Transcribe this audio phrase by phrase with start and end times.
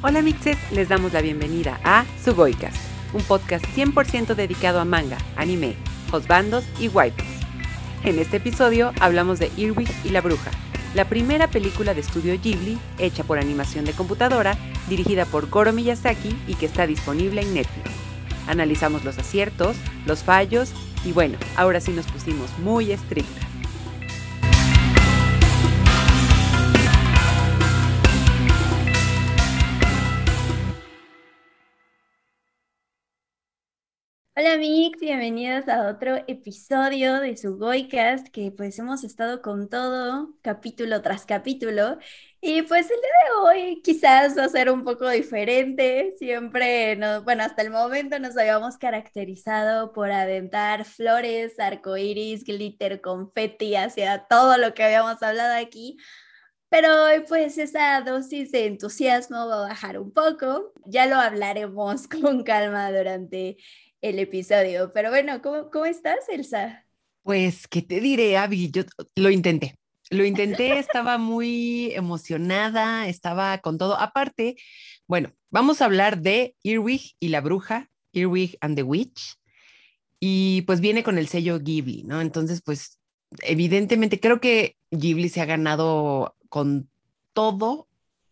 [0.00, 2.76] Hola mixes, les damos la bienvenida a Sugoicast,
[3.12, 5.74] un podcast 100% dedicado a manga, anime,
[6.12, 7.26] hosbandos y waifus.
[8.04, 10.52] En este episodio hablamos de Earwig y la Bruja,
[10.94, 14.56] la primera película de estudio Ghibli hecha por animación de computadora,
[14.88, 17.90] dirigida por Goro Miyazaki y que está disponible en Netflix.
[18.46, 19.76] Analizamos los aciertos,
[20.06, 20.70] los fallos
[21.04, 23.47] y bueno, ahora sí nos pusimos muy estrictas.
[34.40, 40.32] Hola Mix, bienvenidos a otro episodio de su Goicast, que pues hemos estado con todo,
[40.42, 41.98] capítulo tras capítulo,
[42.40, 47.22] y pues el día de hoy quizás va a ser un poco diferente, siempre, no,
[47.22, 54.56] bueno, hasta el momento nos habíamos caracterizado por aventar flores, arcoíris, glitter, confeti hacia todo
[54.56, 55.96] lo que habíamos hablado aquí,
[56.68, 62.06] pero hoy pues esa dosis de entusiasmo va a bajar un poco, ya lo hablaremos
[62.22, 63.56] con calma durante
[64.00, 64.92] el episodio.
[64.92, 66.84] Pero bueno, ¿cómo, cómo estás, Elsa?
[67.22, 68.70] Pues, ¿qué te diré, Abby?
[68.70, 68.82] Yo
[69.16, 69.78] lo intenté.
[70.10, 73.98] Lo intenté, estaba muy emocionada, estaba con todo.
[73.98, 74.56] Aparte,
[75.06, 79.36] bueno, vamos a hablar de Earwig y la bruja, Earwig and the Witch,
[80.18, 82.20] y pues viene con el sello Ghibli, ¿no?
[82.20, 82.98] Entonces, pues
[83.42, 86.90] evidentemente creo que Ghibli se ha ganado con
[87.34, 87.87] todo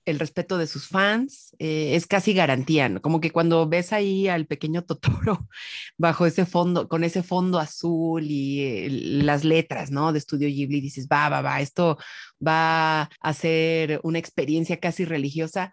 [0.06, 3.02] el respeto de sus fans eh, es casi garantía, ¿no?
[3.02, 5.48] Como que cuando ves ahí al pequeño Totoro
[5.98, 10.12] bajo ese fondo, con ese fondo azul y eh, las letras, ¿no?
[10.12, 11.98] De Estudio Ghibli, dices, va, va, va, esto
[12.44, 15.72] va a ser una experiencia casi religiosa.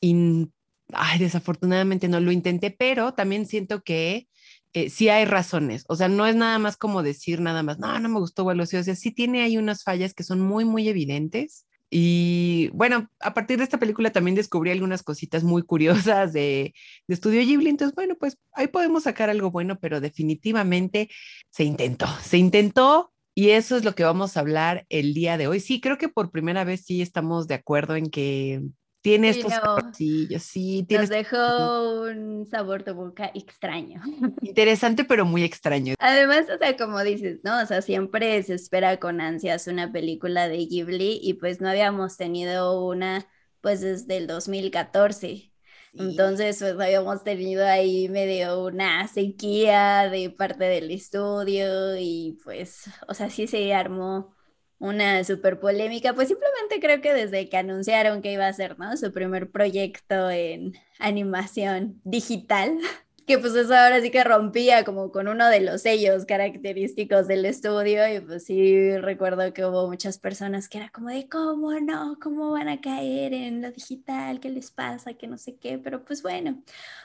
[0.00, 0.50] Y,
[0.92, 4.26] ay, desafortunadamente no lo intenté, pero también siento que
[4.72, 5.84] eh, sí hay razones.
[5.88, 8.62] O sea, no es nada más como decir nada más, no, no me gustó o
[8.62, 13.34] O sea, sí tiene ahí unas fallas que son muy, muy evidentes y bueno, a
[13.34, 16.74] partir de esta película también descubrí algunas cositas muy curiosas de,
[17.06, 17.70] de Estudio Ghibli.
[17.70, 21.08] Entonces, bueno, pues ahí podemos sacar algo bueno, pero definitivamente
[21.50, 25.46] se intentó, se intentó y eso es lo que vamos a hablar el día de
[25.46, 25.60] hoy.
[25.60, 28.62] Sí, creo que por primera vez sí estamos de acuerdo en que
[29.06, 29.52] tiene estos
[29.96, 30.84] sí, sí.
[30.88, 34.02] Tiene Nos dejó un sabor de boca extraño.
[34.42, 35.94] Interesante, pero muy extraño.
[36.00, 37.62] Además, o sea, como dices, ¿no?
[37.62, 42.16] O sea, siempre se espera con ansias una película de Ghibli y pues no habíamos
[42.16, 43.24] tenido una,
[43.60, 45.52] pues desde el 2014.
[45.92, 53.14] Entonces, pues habíamos tenido ahí medio una sequía de parte del estudio y pues, o
[53.14, 54.35] sea, sí se armó
[54.78, 58.96] una súper polémica, pues simplemente creo que desde que anunciaron que iba a ser, ¿no?
[58.96, 62.78] Su primer proyecto en animación digital,
[63.26, 67.44] que pues eso ahora sí que rompía como con uno de los sellos característicos del
[67.44, 72.18] estudio y pues sí recuerdo que hubo muchas personas que era como de, ¿cómo no?
[72.22, 74.38] ¿Cómo van a caer en lo digital?
[74.40, 75.14] ¿Qué les pasa?
[75.14, 76.62] Que no sé qué, pero pues bueno,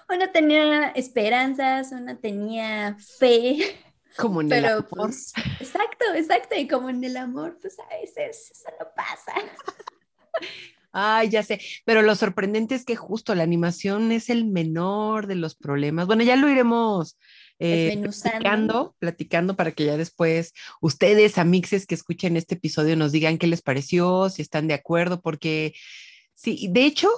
[0.10, 3.58] uno tenía esperanzas, uno tenía fe
[4.18, 4.88] como en el amor.
[4.90, 6.56] Pues, exacto, exacto.
[6.56, 9.34] Y como en el amor, pues a veces eso no pasa.
[10.94, 15.36] Ay, ya sé, pero lo sorprendente es que justo la animación es el menor de
[15.36, 16.06] los problemas.
[16.06, 17.18] Bueno, ya lo iremos
[17.60, 23.38] eh, platicando, platicando para que ya después ustedes, amixes que escuchen este episodio, nos digan
[23.38, 25.74] qué les pareció, si están de acuerdo, porque
[26.34, 27.10] sí, de hecho,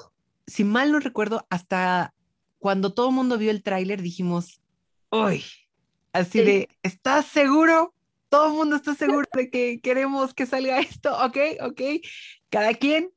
[0.46, 2.14] si mal no recuerdo, hasta
[2.60, 4.62] cuando todo el mundo vio el tráiler dijimos,
[5.10, 5.44] ¡ay!
[6.14, 7.94] Así de, ¿estás seguro?
[8.30, 11.82] Todo el mundo está seguro de que queremos que salga esto, ok, ok.
[12.50, 13.12] Cada quien,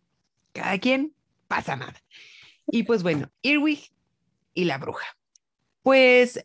[0.53, 1.15] cada quien,
[1.47, 2.03] pasa nada.
[2.67, 3.91] Y pues bueno, Irwig
[4.55, 5.07] y la bruja.
[5.83, 6.45] Pues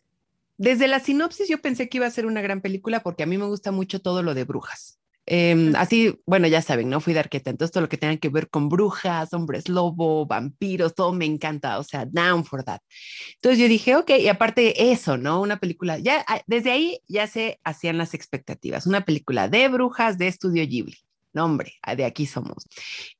[0.58, 3.36] desde la sinopsis yo pensé que iba a ser una gran película porque a mí
[3.38, 5.00] me gusta mucho todo lo de brujas.
[5.24, 7.00] Em, así, bueno, ya saben, ¿no?
[7.00, 10.94] Fui de arqueta, entonces todo lo que tenga que ver con brujas, hombres lobo, vampiros,
[10.94, 12.80] todo me encanta, o sea, down for that.
[13.36, 15.40] Entonces yo dije, ok, y aparte eso, ¿no?
[15.40, 20.18] Una película, ya ah, desde ahí ya se hacían las expectativas, una película de brujas
[20.18, 20.98] de estudio Ghibli,
[21.32, 22.66] no, hombre, ah, de aquí somos.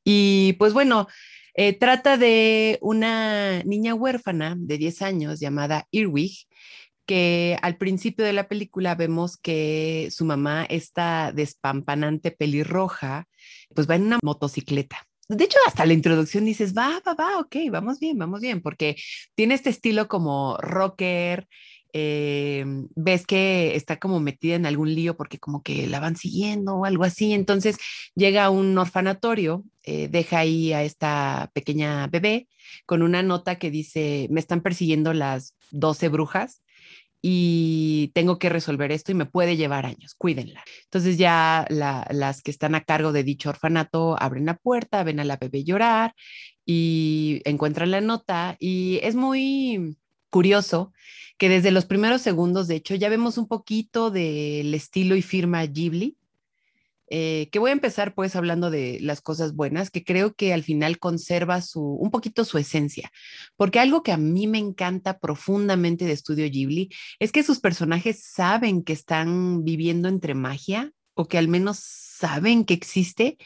[0.05, 1.07] Y pues bueno,
[1.55, 6.47] eh, trata de una niña huérfana de 10 años llamada Irwig,
[7.07, 13.29] que al principio de la película vemos que su mamá, esta despampanante pelirroja,
[13.75, 15.07] pues va en una motocicleta.
[15.29, 18.97] De hecho, hasta la introducción dices, va, va, va, ok, vamos bien, vamos bien, porque
[19.35, 21.49] tiene este estilo como rocker,
[21.95, 22.65] eh,
[22.95, 26.85] ves que está como metida en algún lío porque como que la van siguiendo o
[26.87, 27.77] algo así, entonces
[28.15, 32.49] llega a un orfanatorio, eh, deja ahí a esta pequeña bebé
[32.87, 36.63] con una nota que dice, me están persiguiendo las 12 brujas
[37.23, 40.65] y tengo que resolver esto y me puede llevar años, cuídenla.
[40.85, 45.25] Entonces ya las que están a cargo de dicho orfanato abren la puerta, ven a
[45.25, 46.15] la bebé llorar
[46.67, 49.97] y encuentran la nota y es muy
[50.31, 50.93] curioso
[51.39, 55.65] que desde los primeros segundos, de hecho, ya vemos un poquito del estilo y firma
[55.65, 56.17] Ghibli
[57.09, 60.63] eh, que voy a empezar pues hablando de las cosas buenas, que creo que al
[60.63, 63.11] final conserva su, un poquito su esencia,
[63.57, 68.25] porque algo que a mí me encanta profundamente de Estudio Ghibli es que sus personajes
[68.25, 73.37] saben que están viviendo entre magia o que al menos saben que existe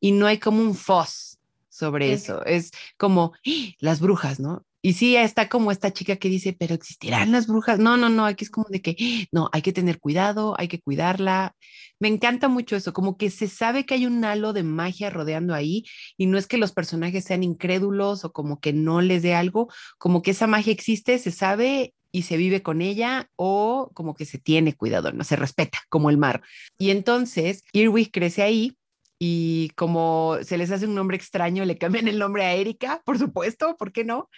[0.00, 1.38] y no hay como un fuzz
[1.68, 3.50] sobre eso, es como ¡Ah!
[3.78, 4.64] las brujas, ¿no?
[4.86, 7.78] Y sí, está como esta chica que dice, pero existirán las brujas.
[7.78, 8.94] No, no, no, aquí es como de que,
[9.32, 11.56] no, hay que tener cuidado, hay que cuidarla.
[11.98, 15.54] Me encanta mucho eso, como que se sabe que hay un halo de magia rodeando
[15.54, 15.86] ahí
[16.18, 19.68] y no es que los personajes sean incrédulos o como que no les dé algo,
[19.96, 24.26] como que esa magia existe, se sabe y se vive con ella o como que
[24.26, 26.42] se tiene cuidado, no se respeta, como el mar.
[26.76, 28.76] Y entonces, Irwig crece ahí
[29.18, 33.18] y como se les hace un nombre extraño, le cambian el nombre a Erika, por
[33.18, 34.28] supuesto, ¿por qué no?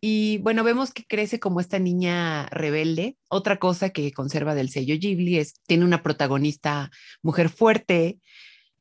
[0.00, 3.16] Y bueno, vemos que crece como esta niña rebelde.
[3.28, 6.90] Otra cosa que conserva del sello Ghibli es, tiene una protagonista
[7.22, 8.18] mujer fuerte.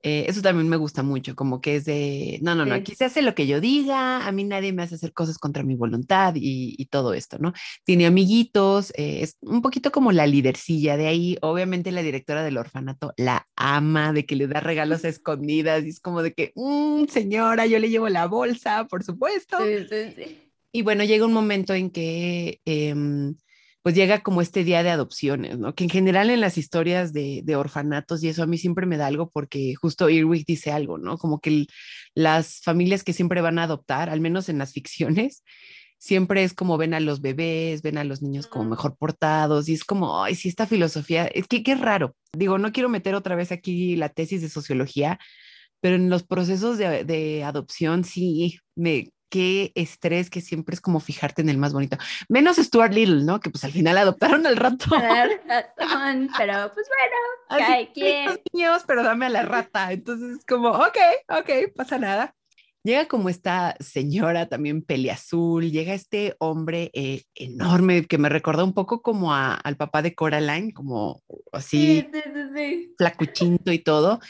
[0.07, 3.05] Eh, eso también me gusta mucho, como que es de, no, no, no, aquí se
[3.05, 6.33] hace lo que yo diga, a mí nadie me hace hacer cosas contra mi voluntad
[6.35, 7.53] y, todo esto, ¿no?
[7.85, 12.59] Tiene amiguitos, eh, es un poquito como la lidercilla de ahí, obviamente la directora del
[12.59, 16.51] orfanato la ama, de que le da regalos a escondidas y es como de que,
[16.53, 19.57] mm, señora, yo le llevo la bolsa, por supuesto.
[19.57, 20.44] Sí, sí, sí.
[20.75, 23.37] Y bueno, llega un momento en que em,
[23.81, 25.73] pues llega como este día de adopciones, ¿no?
[25.73, 28.97] Que en general en las historias de, de, orfanatos y eso a mí siempre me
[28.97, 31.17] da algo porque justo Irwig dice algo, ¿no?
[31.17, 31.67] Como que
[32.13, 35.43] las familias que siempre van a adoptar, al menos en las ficciones,
[35.97, 39.75] siempre es como ven a los bebés, ven a los niños como mejor portados y
[39.75, 42.17] es como, ay, sí, esta filosofía, es que qué raro.
[42.33, 45.19] Digo, no quiero meter otra vez aquí la tesis de sociología,
[45.79, 51.01] pero en los procesos de, de adopción sí me qué estrés que siempre es como
[51.01, 51.97] fijarte en el más bonito.
[52.29, 53.41] Menos Stuart Little, ¿no?
[53.41, 54.97] Que pues al final adoptaron al ratón.
[56.37, 58.39] pero pues bueno, hay quien.
[58.53, 59.91] niños, pero dame a la rata.
[59.91, 60.97] Entonces es como, ok,
[61.27, 62.33] ok, pasa nada.
[62.81, 68.73] Llega como esta señora también peleazul, llega este hombre eh, enorme que me recordó un
[68.73, 71.21] poco como al papá de Coraline, como
[71.51, 72.07] así
[72.97, 74.21] flacuchinto y todo.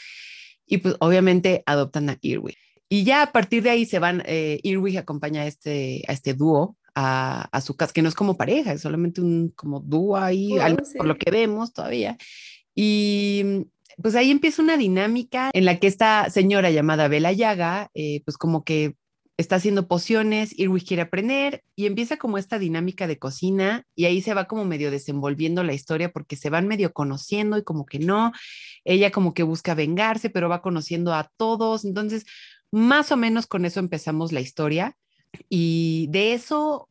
[0.66, 2.56] Y pues obviamente adoptan a Irwin.
[2.88, 6.34] Y ya a partir de ahí se van, eh, Irwig acompaña a este, a este
[6.34, 10.16] dúo a, a, su casa, que no es como pareja, es solamente un como dúo
[10.16, 10.56] ahí,
[10.96, 12.16] por lo que vemos todavía.
[12.74, 13.66] Y
[14.02, 18.36] pues ahí empieza una dinámica en la que esta señora llamada Bela Yaga, eh, pues
[18.38, 18.94] como que
[19.38, 24.22] está haciendo pociones, Irwig quiere aprender y empieza como esta dinámica de cocina y ahí
[24.22, 27.98] se va como medio desenvolviendo la historia porque se van medio conociendo y como que
[27.98, 28.32] no,
[28.84, 32.24] ella como que busca vengarse, pero va conociendo a todos, entonces
[32.76, 34.98] más o menos con eso empezamos la historia
[35.48, 36.90] y de eso,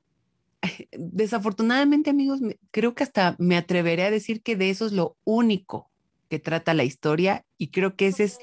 [0.91, 2.39] desafortunadamente amigos,
[2.71, 5.91] creo que hasta me atreveré a decir que de eso es lo único
[6.27, 8.39] que trata la historia y creo que ese es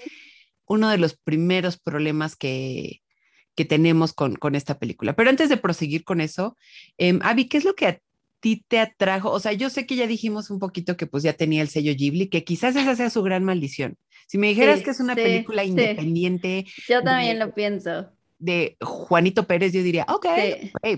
[0.66, 3.02] uno de los primeros problemas que,
[3.56, 5.16] que tenemos con, con, esta película.
[5.16, 6.56] Pero antes de proseguir con eso,
[6.96, 7.98] eh, Abby, ¿qué es lo que a
[8.38, 9.32] ti te atrajo?
[9.32, 11.92] O sea, yo sé que ya dijimos un poquito que pues ya tenía el sello
[11.92, 13.96] Ghibli, que quizás esa sea su gran maldición,
[14.32, 16.64] si me dijeras que es una película independiente.
[16.88, 18.08] Yo también lo pienso.
[18.38, 20.26] De Juanito Pérez, yo diría, ok,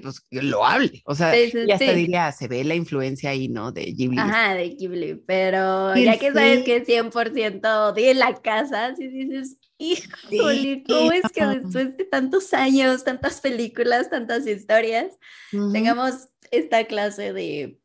[0.00, 1.02] pues lo hable.
[1.04, 3.72] O sea, y hasta diría, se ve la influencia ahí, ¿no?
[3.72, 4.20] De Ghibli.
[4.20, 5.16] Ajá, de Ghibli.
[5.26, 11.24] Pero ya que sabes que es 100% de la casa, si dices, híjole, ¿cómo es
[11.32, 15.18] que después de tantos años, tantas películas, tantas historias,
[15.72, 17.80] tengamos esta clase de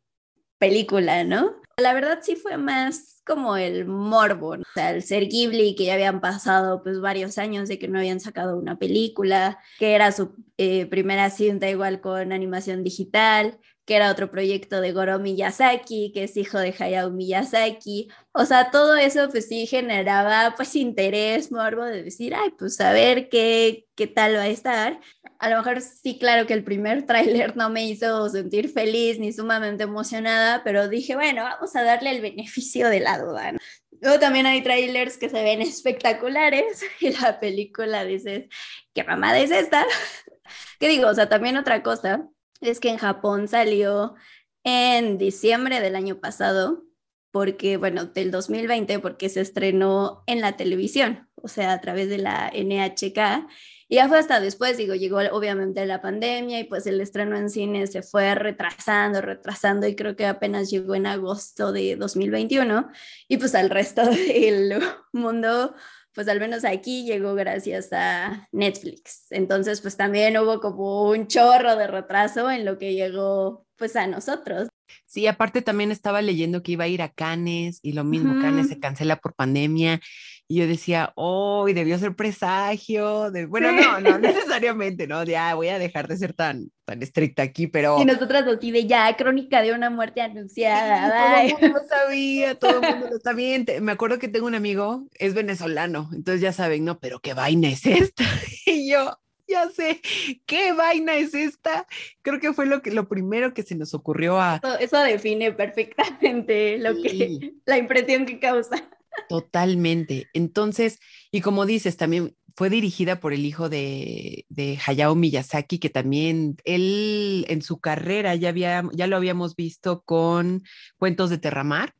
[0.59, 1.58] película, ¿no?
[1.79, 5.93] La verdad sí fue más como el morbo, o sea, el ser Ghibli, que ya
[5.93, 10.33] habían pasado pues varios años de que no habían sacado una película, que era su
[10.57, 16.25] eh, primera cinta igual con animación digital, que era otro proyecto de Goro Miyazaki, que
[16.25, 18.07] es hijo de Hayao Miyazaki.
[18.33, 22.93] O sea, todo eso pues sí generaba pues interés, morbo de decir, ay, pues a
[22.93, 24.99] ver qué, qué tal va a estar.
[25.39, 29.33] A lo mejor sí, claro que el primer tráiler no me hizo sentir feliz ni
[29.33, 33.53] sumamente emocionada, pero dije, bueno, vamos a darle el beneficio de la duda.
[34.01, 38.49] Luego también hay trailers que se ven espectaculares y la película dices,
[38.93, 39.83] ¿qué mamada es esta?
[40.79, 41.07] ¿Qué digo?
[41.07, 42.29] O sea, también otra cosa
[42.61, 44.15] es que en Japón salió
[44.63, 46.83] en diciembre del año pasado,
[47.31, 52.17] porque, bueno, del 2020, porque se estrenó en la televisión, o sea, a través de
[52.17, 53.47] la NHK,
[53.87, 57.49] Y ya fue hasta después, digo, llegó obviamente la pandemia y pues el estreno en
[57.49, 62.89] cine se fue retrasando, retrasando y creo que apenas llegó en agosto de 2021
[63.27, 64.79] y pues al resto del
[65.11, 65.73] mundo
[66.19, 69.27] pues al menos aquí llegó gracias a Netflix.
[69.29, 74.05] Entonces, pues también hubo como un chorro de retraso en lo que llegó pues a
[74.05, 74.67] nosotros.
[75.05, 78.67] Sí, aparte también estaba leyendo que iba a ir a Cannes y lo mismo, Cannes
[78.67, 80.01] se cancela por pandemia
[80.51, 83.29] y yo decía, oh, y debió ser presagio.
[83.29, 83.45] De...
[83.45, 85.23] Bueno, no, no necesariamente, ¿no?
[85.23, 88.01] Ya voy a dejar de ser tan, tan estricta aquí, pero...
[88.01, 91.07] Y nosotras así de ya, crónica de una muerte anunciada.
[91.07, 93.63] todo el mundo lo sabía, todo el mundo lo sabía.
[93.79, 96.99] Me acuerdo que tengo un amigo, es venezolano, entonces ya saben, ¿no?
[96.99, 98.23] Pero qué vaina es esta.
[98.65, 100.01] Y yo, ya sé,
[100.47, 101.85] ¿qué vaina es esta?
[102.23, 104.61] Creo que fue lo, que, lo primero que se nos ocurrió a...
[104.79, 108.89] Eso, define perfectamente lo que, la impresión que causa.
[109.27, 110.27] Totalmente.
[110.33, 110.99] Entonces,
[111.31, 114.45] y como dices, también fue dirigida por el hijo de,
[114.85, 120.63] Hayao Miyazaki, que también él en su carrera ya, había, ya lo habíamos visto con
[120.97, 121.95] Cuentos de Terramar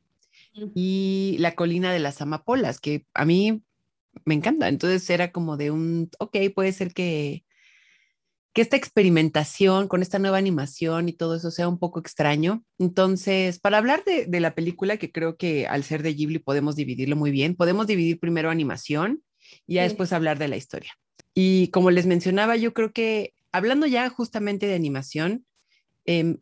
[0.74, 3.62] y La colina de las amapolas, que a mí
[4.24, 4.68] me encanta.
[4.68, 7.44] Entonces era como de un, ok, puede ser que,
[8.52, 12.64] que esta experimentación con esta nueva animación y todo eso sea un poco extraño.
[12.78, 17.16] Entonces, para hablar de, la película, que creo que al ser de Ghibli podemos dividirlo
[17.16, 19.22] muy bien, podemos dividir primero animación
[19.66, 20.92] y ya después hablar de la historia.
[21.32, 25.44] Y como les mencionaba, yo creo que hablando ya justamente de animación,
[26.04, 26.38] em,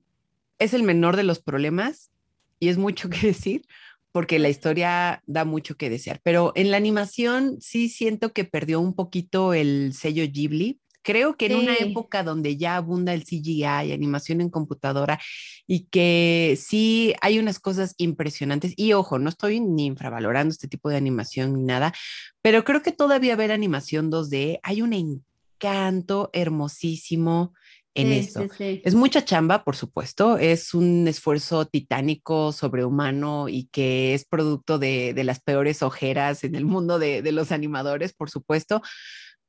[0.59, 2.11] es el menor de los problemas
[2.59, 3.67] y es mucho que decir
[4.13, 6.21] porque la historia da mucho que desear.
[6.23, 11.47] Pero en la animación sí siento que perdió un poquito el sello Ghibli Creo que
[11.47, 15.19] en una época donde ya abunda el CGI, animación en computadora,
[15.67, 20.91] y que sí hay unas cosas impresionantes, y ojo, no estoy ni infravalorando este tipo
[20.91, 21.95] de animación ni nada,
[22.43, 27.55] pero creo que todavía ver animación 2D, hay un encanto hermosísimo
[27.95, 28.47] en esto.
[28.59, 35.15] Es mucha chamba, por supuesto, es un esfuerzo titánico, sobrehumano y que es producto de,
[35.25, 38.83] las peores ojeras en el mundo de, de los animadores, por supuesto,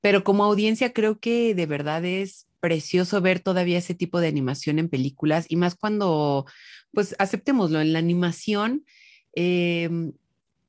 [0.02, 4.80] pero como audiencia creo que de verdad es precioso ver todavía ese tipo de animación
[4.80, 6.46] en películas y más cuando,
[6.94, 8.86] pues aceptémoslo, en la animación
[9.34, 10.14] em,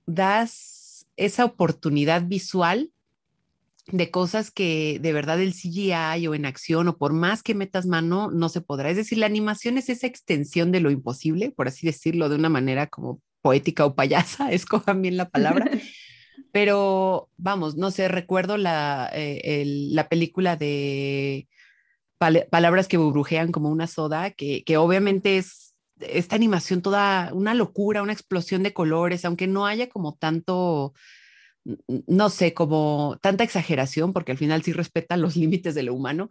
[0.07, 2.91] das esa oportunidad visual
[3.87, 7.87] de cosas que de verdad el CGI o en acción o por más que metas
[7.87, 8.91] mano no se podrá.
[8.91, 12.49] Es decir, la animación es esa extensión de lo imposible, por así decirlo, de una
[12.49, 15.71] manera como poética o payasa, escojan bien la palabra.
[16.53, 21.49] Pero vamos, no sé, recuerdo la, eh, la película de
[22.51, 28.03] Palabras que burbujean como una soda, que, que obviamente es esta animación toda una locura,
[28.03, 30.93] una explosión de colores, aunque no haya como tanto,
[32.07, 36.29] no sé, como tanta exageración, porque al final sí respetan los límites de lo humano.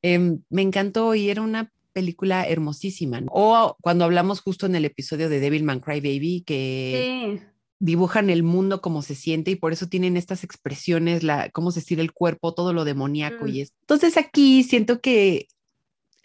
[0.00, 3.20] Em, me encantó y era una película hermosísima.
[3.30, 7.42] O cuando hablamos justo en el episodio de Devilman Crybaby, que
[7.82, 11.80] dibujan el mundo como se siente y por eso tienen estas expresiones, la, cómo se
[11.80, 13.62] estira el cuerpo, todo lo demoníaco y mm.
[13.62, 13.72] es.
[13.80, 15.48] Entonces aquí siento que,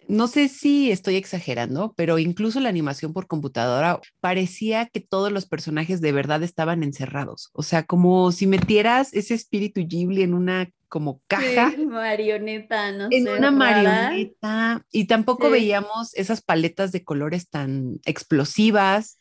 [0.06, 5.46] no sé si estoy exagerando, pero incluso la animación por computadora parecía que todos los
[5.46, 7.50] personajes de verdad estaban encerrados.
[7.52, 11.74] O sea, como si metieras ese espíritu Ghibli en una como caja.
[11.76, 13.08] marioneta, ¿no?
[13.10, 14.86] En una marioneta.
[14.92, 19.18] Y tampoco veíamos esas paletas de colores tan explosivas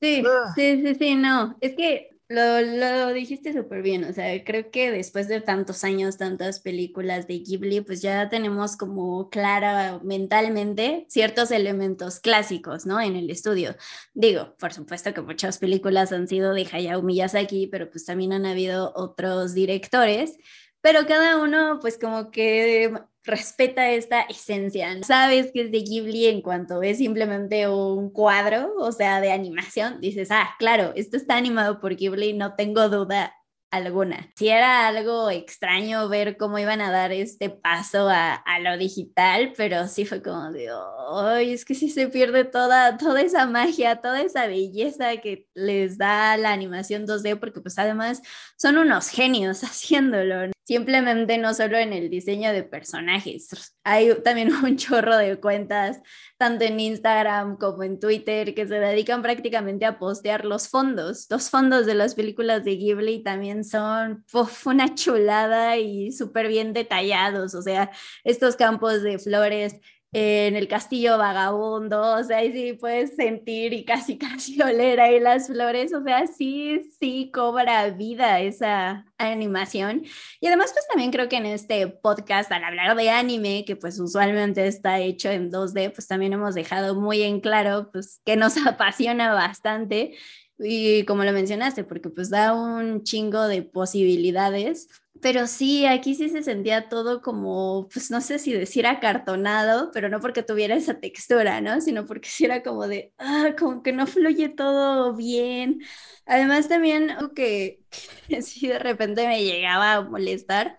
[0.00, 0.22] Sí,
[0.54, 4.92] sí, sí, sí, no, es que lo, lo dijiste súper bien, o sea, creo que
[4.92, 11.50] después de tantos años, tantas películas de Ghibli, pues ya tenemos como clara mentalmente ciertos
[11.50, 13.00] elementos clásicos, ¿no?
[13.00, 13.74] En el estudio.
[14.14, 18.46] Digo, por supuesto que muchas películas han sido de Hayao Miyazaki, pero pues también han
[18.46, 20.36] habido otros directores,
[20.80, 22.92] pero cada uno pues como que
[23.24, 25.02] respeta esta esencia.
[25.04, 30.00] Sabes que es de Ghibli en cuanto ves simplemente un cuadro, o sea, de animación,
[30.00, 33.34] dices, ah, claro, esto está animado por Ghibli, no tengo duda
[33.70, 34.32] alguna.
[34.36, 39.52] Si era algo extraño ver cómo iban a dar este paso a, a lo digital,
[39.56, 40.70] pero sí fue como de,
[41.12, 45.98] ay, es que sí se pierde toda, toda esa magia, toda esa belleza que les
[45.98, 48.22] da la animación 2D, porque pues además
[48.56, 50.50] son unos genios haciéndolo.
[50.68, 55.98] Simplemente no solo en el diseño de personajes, hay también un chorro de cuentas,
[56.36, 61.26] tanto en Instagram como en Twitter, que se dedican prácticamente a postear los fondos.
[61.30, 64.26] Los fondos de las películas de Ghibli también son
[64.66, 67.90] una chulada y súper bien detallados, o sea,
[68.22, 69.76] estos campos de flores
[70.12, 75.20] en el castillo vagabundo, o sea, ahí sí puedes sentir y casi casi oler ahí
[75.20, 80.04] las flores, o sea, sí, sí cobra vida esa animación.
[80.40, 84.00] Y además, pues también creo que en este podcast, al hablar de anime, que pues
[84.00, 88.56] usualmente está hecho en 2D, pues también hemos dejado muy en claro, pues que nos
[88.66, 90.16] apasiona bastante.
[90.58, 94.88] Y como lo mencionaste, porque pues da un chingo de posibilidades
[95.20, 100.08] pero sí, aquí sí se sentía todo como, pues no sé si decir acartonado, pero
[100.08, 101.80] no porque tuviera esa textura, ¿no?
[101.80, 105.80] Sino porque sí era como de, ah, como que no fluye todo bien.
[106.26, 107.80] Además también, que,
[108.28, 110.78] que sí de repente me llegaba a molestar,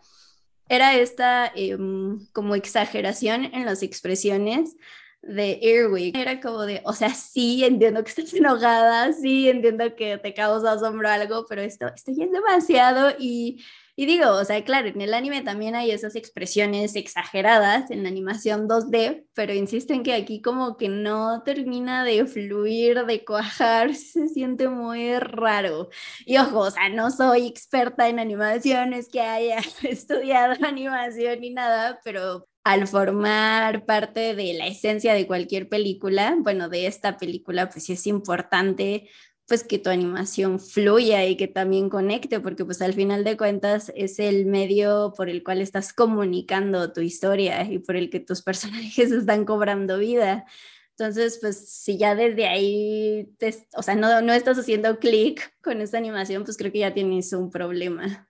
[0.69, 4.75] era esta em, como exageración en las expresiones
[5.21, 6.15] de Earwig.
[6.15, 10.73] Era como de, o sea, sí entiendo que estás enojada, sí entiendo que te causa
[10.73, 13.63] asombro algo, pero esto, esto ya es demasiado y
[13.99, 18.07] y digo, o sea, claro, en el anime también hay esas expresiones exageradas en la
[18.07, 23.93] animación 2D, pero insisto en que aquí como que no termina de fluir, de cuajar,
[23.95, 25.89] se siente muy raro.
[26.25, 31.99] Y ojo, o sea, no soy experta en animaciones que haya estudiado animación ni nada,
[32.01, 37.85] pero al formar parte de la esencia de cualquier película, bueno, de esta película, pues
[37.85, 39.09] sí es importante
[39.49, 43.91] pues que tu animación fluya y que también conecte, porque pues al final de cuentas
[43.95, 48.41] es el medio por el cual estás comunicando tu historia y por el que tus
[48.43, 50.45] personajes están cobrando vida.
[50.91, 53.33] Entonces, pues si ya desde ahí,
[53.75, 57.33] o sea, no, no estás haciendo clic con esta animación, pues creo que ya tienes
[57.33, 58.28] un problema.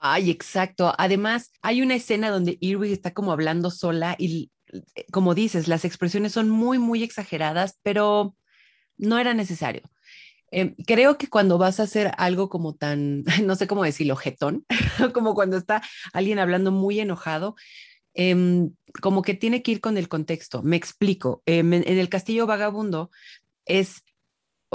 [0.00, 0.94] Ay, exacto.
[0.96, 4.50] Además, hay una escena donde Irwin está como hablando sola y,
[5.12, 8.34] como dices, las expresiones son muy, muy exageradas, pero
[8.96, 9.82] no era necesario.
[10.50, 14.64] Em, creo que cuando vas a hacer algo como tan, no sé cómo decirlo, jetón,
[15.14, 17.54] como cuando está alguien hablando muy enojado,
[18.14, 20.62] em, como que tiene que ir con el contexto.
[20.62, 21.42] Me explico.
[21.46, 23.10] Em, en, el Castillo Vagabundo
[23.66, 24.02] es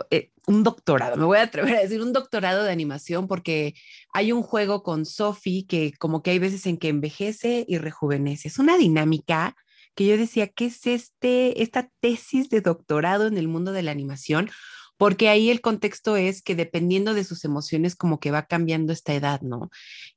[0.10, 3.74] eh, un doctorado, me voy a atrever a decir un doctorado de animación porque
[4.14, 8.48] hay un juego con Sophie que como que hay veces en que envejece y rejuvenece.
[8.48, 9.56] Es una dinámica
[9.96, 13.92] que yo decía, ¿qué es este, esta tesis de doctorado en el mundo de la
[13.92, 14.50] animación?
[14.98, 19.14] Porque ahí el contexto es que dependiendo de sus emociones como que va cambiando esta
[19.14, 19.70] edad, ¿no?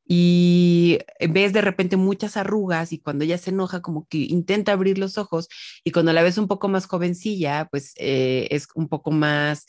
[0.06, 4.99] Y ves de repente muchas arrugas y cuando ella se enoja como que intenta abrir
[4.99, 5.49] los ojos
[5.85, 9.66] y cuando la ves un poco más jovencilla, pues eh, es un poco más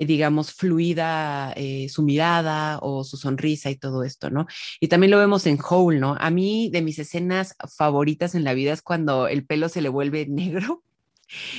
[0.00, 4.46] eh, digamos, fluida eh, su mirada o su sonrisa y todo esto, ¿no?
[4.80, 6.16] Y también lo vemos en Hole, ¿no?
[6.18, 9.88] A mí de mis escenas favoritas en la vida es cuando el pelo se le
[9.88, 10.82] vuelve negro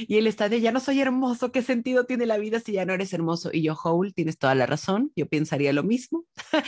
[0.08, 2.86] y él está de, ya no soy hermoso, ¿qué sentido tiene la vida si ya
[2.86, 3.50] no eres hermoso?
[3.54, 6.26] Y yo, Hole, tienes toda la razón, yo pensaría lo mismo.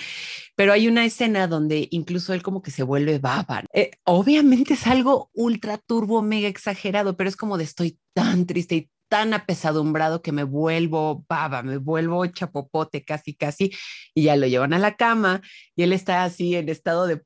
[0.55, 3.63] Pero hay una escena donde incluso él como que se vuelve baba.
[3.73, 8.75] Eh, obviamente es algo ultra turbo, mega exagerado, pero es como de estoy tan triste
[8.75, 13.71] y tan apesadumbrado que me vuelvo baba, me vuelvo chapopote casi, casi,
[14.15, 15.41] y ya lo llevan a la cama
[15.75, 17.17] y él está así en estado de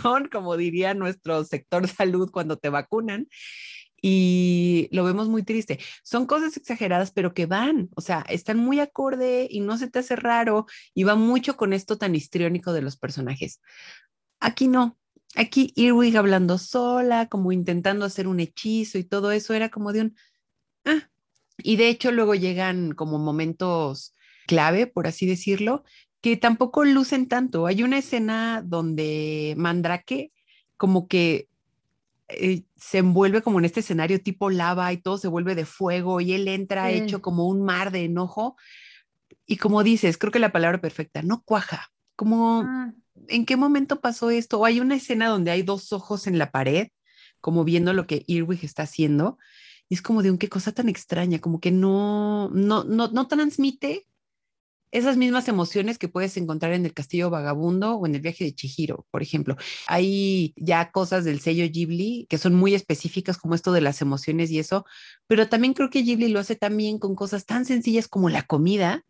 [0.00, 3.28] postración, como diría nuestro sector salud cuando te vacunan
[4.08, 5.80] y lo vemos muy triste.
[6.04, 9.98] Son cosas exageradas, pero que van, o sea, están muy acorde y no se te
[9.98, 13.60] hace raro y va mucho con esto tan histriónico de los personajes.
[14.38, 14.96] Aquí no.
[15.34, 20.02] Aquí Irwig hablando sola, como intentando hacer un hechizo y todo eso era como de
[20.02, 20.16] un
[20.84, 21.10] ah.
[21.58, 24.14] Y de hecho luego llegan como momentos
[24.46, 25.82] clave, por así decirlo,
[26.20, 27.66] que tampoco lucen tanto.
[27.66, 30.30] Hay una escena donde Mandrake
[30.76, 31.48] como que
[32.28, 36.20] eh, se envuelve como en este escenario tipo lava y todo se vuelve de fuego
[36.20, 38.56] y él entra hecho como un mar de enojo.
[39.46, 41.92] Y como dices, creo que la palabra perfecta, no cuaja.
[42.16, 42.92] Como, ah.
[43.28, 44.58] ¿en qué momento pasó esto?
[44.58, 46.88] O hay una escena donde hay dos ojos en la pared,
[47.40, 49.38] como viendo lo que Irwig está haciendo.
[49.88, 53.28] Y es como de un qué cosa tan extraña, como que no, no, no, no
[53.28, 54.08] transmite
[54.92, 58.54] esas mismas emociones que puedes encontrar en el Castillo Vagabundo o en el viaje de
[58.54, 59.56] Chihiro, por ejemplo.
[59.88, 64.50] Hay ya cosas del sello Ghibli que son muy específicas como esto de las emociones
[64.50, 64.86] y eso,
[65.26, 69.04] pero también creo que Ghibli lo hace también con cosas tan sencillas como la comida.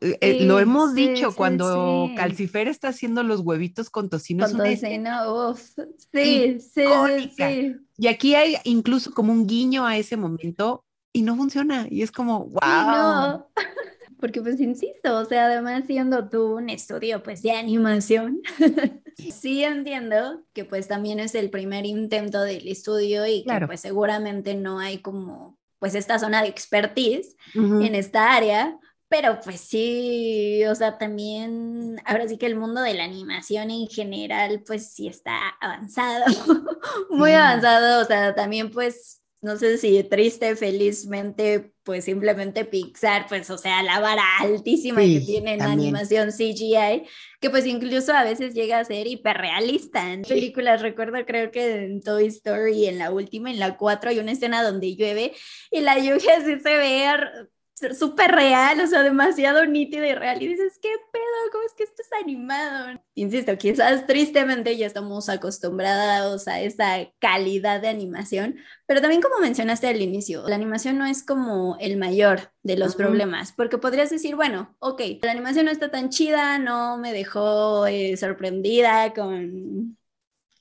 [0.00, 4.44] Eh, eh, lo hemos dicho cuando Calcifer está haciendo los huevitos con tocino.
[4.44, 7.76] Con tocino, sí, sí, sí.
[7.96, 11.86] Y aquí hay incluso como un guiño a ese momento y no funciona.
[11.88, 13.46] Y es como, wow
[14.20, 18.40] porque pues insisto, o sea, además siendo tú un estudio pues de animación,
[19.16, 24.54] sí entiendo que pues también es el primer intento del estudio y que pues seguramente
[24.54, 28.78] no hay como pues esta zona de expertise en esta área,
[29.08, 33.86] Pero pues sí, o sea, también, ahora sí que el mundo de la animación en
[33.88, 36.26] general, pues sí está avanzado,
[37.10, 43.48] muy avanzado, o sea, también pues, no sé si triste, felizmente, pues simplemente Pixar, pues,
[43.50, 47.04] o sea, la vara altísima que tiene en animación CGI,
[47.40, 52.00] que pues incluso a veces llega a ser hiperrealista en películas, recuerdo creo que en
[52.00, 55.32] Toy Story, en la última, en la 4, hay una escena donde llueve
[55.70, 57.06] y la lluvia sí se ve
[57.98, 60.42] súper real, o sea, demasiado nítido y real.
[60.42, 61.24] Y dices, ¿qué pedo?
[61.52, 63.00] ¿Cómo es que esto es animado?
[63.14, 69.88] Insisto, quizás tristemente ya estamos acostumbrados a esa calidad de animación, pero también como mencionaste
[69.88, 74.36] al inicio, la animación no es como el mayor de los problemas, porque podrías decir,
[74.36, 79.96] bueno, ok, la animación no está tan chida, no me dejó eh, sorprendida con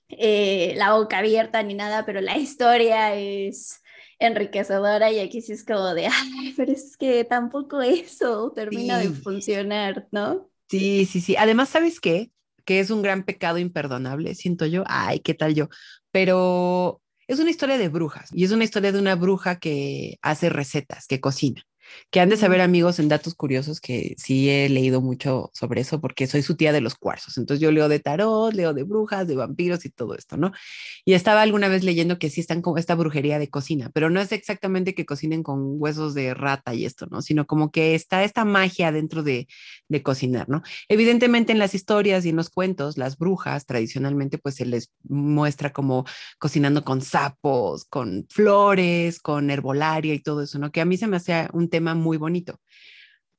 [0.10, 3.82] eh, la boca abierta ni nada, pero la historia es
[4.19, 9.10] enriquecedora y aquí sí es como de, ay, pero es que tampoco eso termina de
[9.10, 10.49] funcionar, ¿no?
[10.69, 11.36] Sí, sí, sí.
[11.38, 12.32] Además, ¿sabes qué?
[12.65, 14.84] Que es un gran pecado imperdonable, siento yo.
[14.88, 15.69] Ay, ¿qué tal yo?
[16.12, 20.49] Pero es una historia de brujas y es una historia de una bruja que hace
[20.49, 21.66] recetas, que cocina
[22.12, 26.02] que han de saber amigos en datos curiosos que sí he leído mucho sobre eso
[26.02, 27.38] porque soy su tía de los cuarzos.
[27.38, 30.52] Entonces yo leo de tarot, leo de brujas, de vampiros y todo esto, ¿no?
[31.06, 34.21] Y estaba alguna vez leyendo que sí están como esta brujería de cocina, pero no
[34.21, 37.21] es exactamente que cocinen con huesos de rata y esto, ¿no?
[37.21, 39.47] Sino como que está esta magia dentro de,
[39.89, 40.63] de cocinar, ¿no?
[40.89, 45.73] Evidentemente en las historias y en los cuentos, las brujas tradicionalmente pues se les muestra
[45.73, 46.06] como
[46.39, 50.71] cocinando con sapos, con flores, con herbolaria y todo eso, ¿no?
[50.71, 52.59] Que a mí se me hace un tema muy bonito.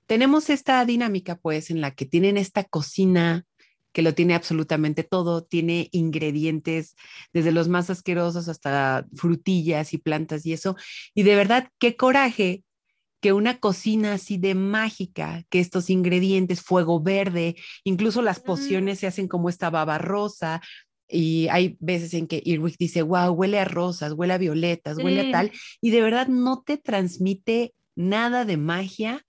[0.07, 3.45] Tenemos esta dinámica, pues, en la que tienen esta cocina
[3.93, 6.95] que lo tiene absolutamente todo, tiene ingredientes
[7.33, 10.77] desde los más asquerosos hasta frutillas y plantas y eso.
[11.15, 12.63] Y de verdad, qué coraje
[13.21, 19.09] que una cocina así de mágica, que estos ingredientes, fuego verde, incluso las pociones se
[19.09, 20.61] hacen como esta baba rosa,
[21.09, 25.23] y hay veces en que Irwig dice, wow, huele a rosas, huele a violetas, huele
[25.23, 29.27] a tal, y de verdad no te transmite nada de magia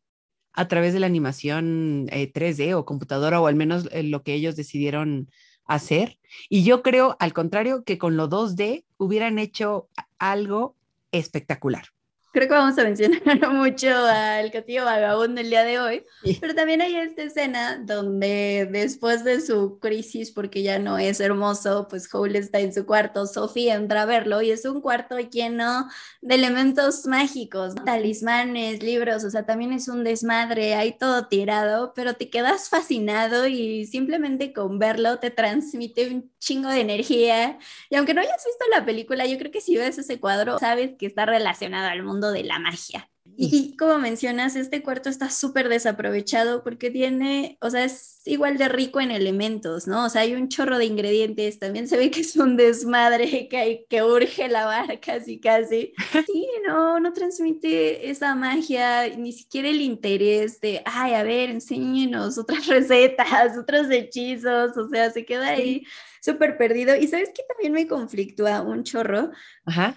[0.54, 4.34] a través de la animación 3D eh, o computadora, o al menos eh, lo que
[4.34, 5.30] ellos decidieron
[5.66, 6.20] hacer.
[6.50, 10.76] Y yo creo, al contrario, que con lo 2D hubieran hecho algo
[11.12, 11.86] espectacular
[12.32, 13.20] creo que vamos a mencionar
[13.54, 16.06] mucho al Castillo Vagabundo el día de hoy,
[16.42, 21.88] pero también hay esta escena donde después de su crisis, porque ya no es hermoso,
[21.90, 25.88] pues Hole está en su cuarto, Sophie entra a verlo y es un cuarto lleno
[26.22, 32.14] de elementos mágicos, talismanes, libros, o sea, también es un desmadre, hay todo tirado, pero
[32.14, 37.58] te quedas fascinado y simplemente con verlo te transmite un chingo de energía.
[37.90, 40.92] Y aunque no hayas visto la película, yo creo que si ves ese cuadro, sabes
[40.98, 43.10] que está relacionado al mundo de la magia.
[43.42, 48.68] Y como mencionas, este cuarto está súper desaprovechado porque tiene, o sea, es igual de
[48.68, 50.06] rico en elementos, ¿no?
[50.06, 53.58] O sea, hay un chorro de ingredientes, también se ve que es un desmadre que,
[53.58, 55.94] hay, que urge lavar casi, casi.
[56.26, 62.38] Sí, no, no transmite esa magia, ni siquiera el interés de, ay, a ver, enséñenos
[62.38, 65.86] otras recetas, otros hechizos, o sea, se queda ahí
[66.22, 66.96] súper perdido.
[66.96, 69.32] Y sabes que también me conflictúa un chorro.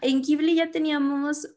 [0.00, 1.48] En Ghibli ya teníamos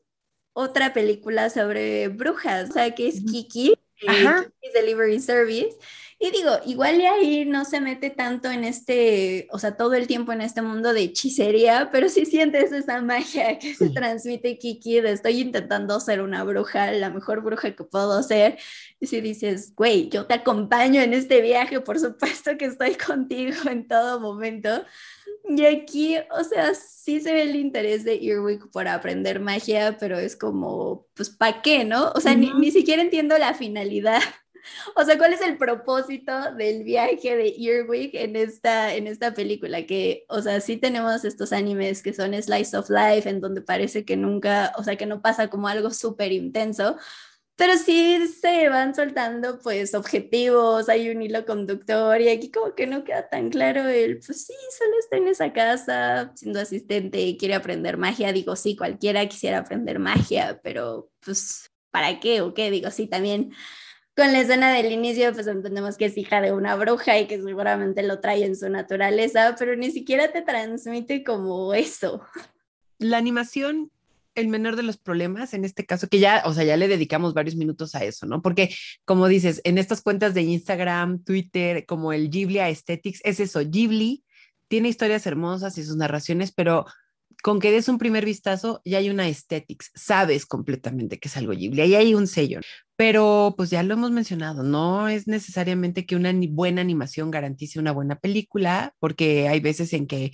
[0.55, 5.77] otra película sobre brujas, o sea, que es Kiki, Kiki's Delivery Service.
[6.17, 10.07] Y digo, igual y ahí no se mete tanto en este, o sea, todo el
[10.07, 15.01] tiempo en este mundo de hechicería, pero sí sientes esa magia que se transmite Kiki
[15.01, 18.57] de estoy intentando ser una bruja, la mejor bruja que puedo ser.
[19.01, 23.69] Y si dices, güey, yo te acompaño en este viaje, por supuesto que estoy contigo
[23.69, 24.85] en todo momento.
[25.47, 30.17] Y aquí, o sea, sí se ve el interés de Earwig por aprender magia, pero
[30.17, 32.12] es como, pues, ¿para qué, no?
[32.15, 34.21] O sea, ni, ni, siquiera entiendo la finalidad.
[34.95, 39.86] O sea, ¿cuál es el propósito del viaje de Earwig en esta, en esta película?
[39.86, 44.05] Que, o sea, sí tenemos estos animes que son Slice of Life, en donde parece
[44.05, 46.97] que nunca, o sea, que no pasa como algo súper intenso,
[47.55, 52.85] pero sí se van soltando pues objetivos, hay un hilo conductor y aquí como que
[52.85, 57.37] no queda tan claro el, pues sí, solo está en esa casa siendo asistente y
[57.37, 58.33] quiere aprender magia.
[58.33, 62.71] Digo, sí, cualquiera quisiera aprender magia, pero pues, ¿para qué o qué?
[62.71, 63.53] Digo, sí, también
[64.17, 67.41] con la escena del inicio pues entendemos que es hija de una bruja y que
[67.41, 72.21] seguramente lo trae en su naturaleza, pero ni siquiera te transmite como eso.
[72.97, 73.91] La animación
[74.35, 77.33] el menor de los problemas en este caso, que ya, o sea, ya le dedicamos
[77.33, 78.41] varios minutos a eso, ¿no?
[78.41, 78.73] Porque,
[79.05, 84.23] como dices, en estas cuentas de Instagram, Twitter, como el Ghibli Aesthetics, es eso, Ghibli
[84.67, 86.85] tiene historias hermosas y sus narraciones, pero
[87.45, 91.53] con que des un primer vistazo, ya hay una aesthetics, sabes completamente que es algo
[91.53, 92.60] Ghibli, ahí hay un sello.
[92.95, 97.91] Pero pues ya lo hemos mencionado, no es necesariamente que una buena animación garantice una
[97.91, 100.31] buena película, porque hay veces en que,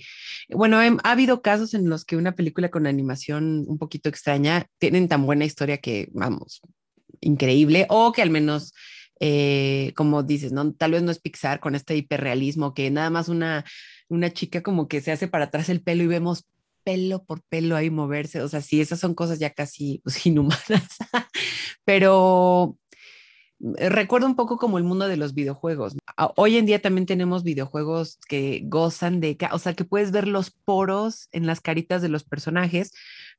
[0.48, 5.06] bueno, ha habido casos en los que una película con animación un poquito extraña tienen
[5.06, 6.62] tan buena historia que, vamos,
[7.20, 8.72] increíble, o que al menos
[9.20, 10.72] eh, como dices, ¿no?
[10.72, 13.66] Tal vez no es Pixar con este hiperrealismo que nada más una,
[14.08, 16.46] una chica como que se hace para atrás el pelo y vemos
[16.84, 20.98] pelo por pelo ahí moverse, o sea, sí, esas son cosas ya casi pues, inhumanas,
[21.84, 22.76] pero
[23.78, 25.94] eh, recuerdo un poco como el mundo de los videojuegos.
[26.36, 30.50] Hoy en día también tenemos videojuegos que gozan de, o sea, que puedes ver los
[30.50, 32.92] poros en las caritas de los personajes,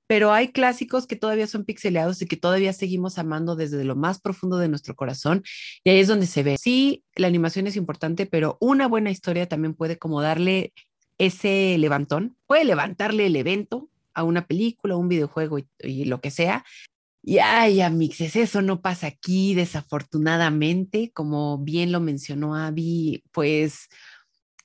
[0.07, 4.21] pero hay clásicos que todavía son pixeleados y que todavía seguimos amando desde lo más
[4.21, 5.43] profundo de nuestro corazón.
[5.83, 6.57] Y ahí es donde se ve.
[6.57, 10.73] Sí, la animación es importante, pero una buena historia también puede como darle
[11.25, 16.65] ese levantón, puede levantarle el evento a una película, un videojuego y, lo que sea.
[17.23, 23.87] Y ay, amixes, eso no pasa aquí, desafortunadamente, como bien lo mencionó Abby, pues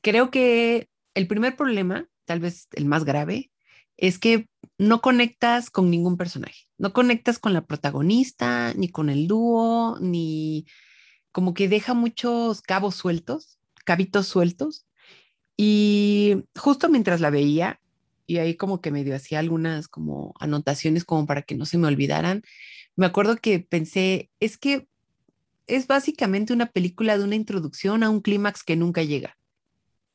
[0.03, 3.53] creo que el primer problema, tal vez el más grave,
[3.97, 9.29] es que no conectas con ningún personaje, no conectas con la protagonista, ni con el
[9.29, 10.66] dúo, ni
[11.33, 14.88] como que deja muchos cabos sueltos, cabitos sueltos,
[15.59, 17.81] y justo mientras la veía,
[18.29, 21.88] y ahí como que medio hacía algunas como anotaciones como para que no se me
[21.88, 22.44] olvidaran,
[22.97, 24.88] me acuerdo que pensé, es que
[25.68, 29.37] es básicamente una película de una introducción a un clímax que nunca llega.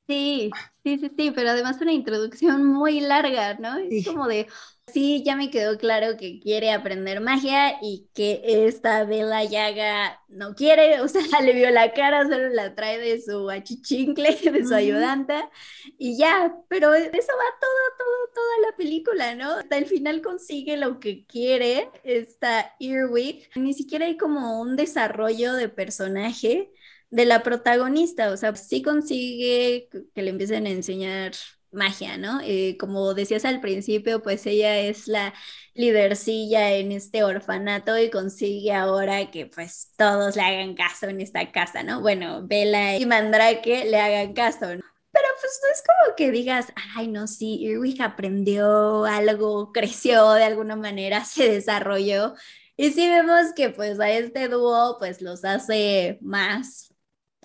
[0.08, 0.52] Sí,
[0.84, 3.78] sí, sí, sí, pero además una introducción muy larga, ¿no?
[3.78, 4.48] Es como de,
[4.88, 10.54] Sí, ya me quedó claro que quiere aprender magia y que esta Bella Yaga no
[10.56, 14.76] quiere, o sea, le vio la cara, solo la trae de su achichincle, de su
[14.76, 15.50] ayudanta,
[15.98, 19.54] y ya, pero eso va todo, todo, toda la película, ¿no?
[19.54, 25.54] Hasta el final consigue lo que quiere esta Earwig, ni siquiera hay como un desarrollo
[25.54, 26.72] de personaje
[27.10, 31.32] de la protagonista, o sea, sí consigue que le empiecen a enseñar
[31.74, 32.40] magia, ¿no?
[32.44, 35.34] Eh, como decías al principio, pues ella es la
[35.74, 41.52] lidercilla en este orfanato y consigue ahora que pues todos le hagan caso en esta
[41.52, 42.02] casa, ¿no?
[42.02, 44.68] Bueno, Bella y Mandrake le hagan caso.
[45.14, 50.44] Pero pues no es como que digas, ay, no, sí, Irwig aprendió algo, creció de
[50.46, 52.36] alguna manera, se desarrolló.
[52.76, 56.93] Y sí vemos que pues a este dúo pues los hace más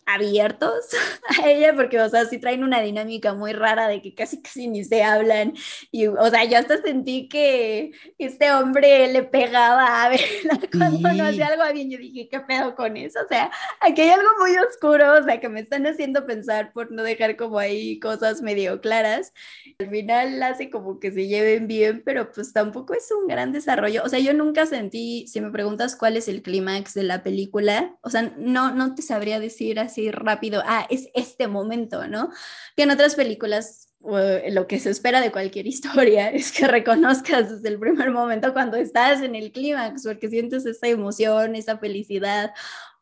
[0.09, 0.87] abiertos
[1.43, 4.67] a ella, porque, o sea, sí traen una dinámica muy rara de que casi, casi
[4.67, 5.55] ni se hablan.
[5.93, 11.25] Y, o sea, yo hasta sentí que este hombre le pegaba a Bella cuando no
[11.25, 11.91] hacía algo bien.
[11.91, 13.21] Yo dije, ¿qué pedo con eso?
[13.23, 16.91] O sea, aquí hay algo muy oscuro, o sea, que me están haciendo pensar por
[16.91, 19.35] no dejar como ahí cosas medio claras.
[19.79, 24.03] Al final hace como que se lleven bien, pero pues tampoco es un gran desarrollo.
[24.05, 27.95] O sea, yo nunca sentí, si me preguntas cuál es el clímax de la película,
[28.01, 32.31] o sea, no, no te sabría decir así rápido, ah, es este momento, ¿no?
[32.77, 37.69] Que en otras películas lo que se espera de cualquier historia es que reconozcas desde
[37.69, 42.53] el primer momento cuando estás en el clímax, porque sientes esa emoción, esa felicidad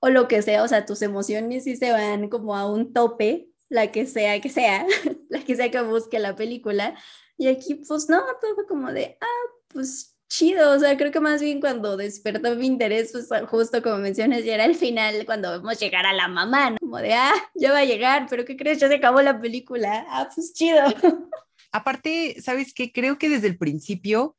[0.01, 3.49] o lo que sea, o sea, tus emociones sí se van como a un tope,
[3.69, 4.87] la que sea que sea,
[5.29, 6.95] la que sea que busque la película.
[7.39, 11.41] Y aquí, pues no, todo como de, ah, pues chido, o sea, creo que más
[11.41, 15.79] bien cuando despertó mi interés, pues justo como mencionas, ya era el final, cuando vemos
[15.79, 16.77] llegar a la mamá, ¿no?
[16.79, 18.79] Como de, ah, ya va a llegar, pero ¿qué crees?
[18.79, 20.83] Ya se acabó la película, ah, pues chido.
[21.73, 22.93] Aparte, ¿sabes qué?
[22.93, 24.37] Creo que desde el principio,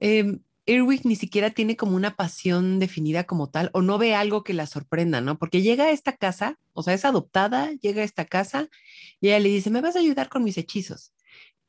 [0.00, 4.54] eh, ni siquiera tiene como una pasión definida como tal, o no ve algo que
[4.54, 5.38] la sorprenda, ¿no?
[5.38, 8.68] Porque llega a esta casa, o sea, es adoptada, llega a esta casa,
[9.20, 11.12] y ella le dice, ¿me vas a ayudar con mis hechizos?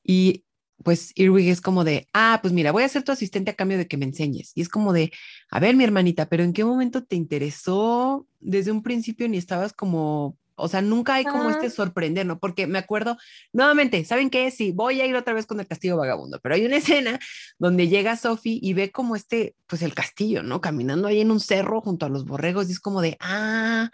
[0.03, 0.43] Y
[0.83, 3.77] pues Irwig es como de, ah, pues mira, voy a ser tu asistente a cambio
[3.77, 4.51] de que me enseñes.
[4.55, 5.11] Y es como de,
[5.49, 9.73] a ver, mi hermanita, pero ¿en qué momento te interesó desde un principio ni estabas
[9.73, 12.39] como, o sea, nunca hay como este sorprender, ¿no?
[12.39, 13.17] Porque me acuerdo,
[13.51, 14.51] nuevamente, ¿saben qué?
[14.51, 17.19] Sí, voy a ir otra vez con el castillo vagabundo, pero hay una escena
[17.57, 20.61] donde llega Sophie y ve como este, pues el castillo, ¿no?
[20.61, 23.89] Caminando ahí en un cerro junto a los borregos y es como de, ah,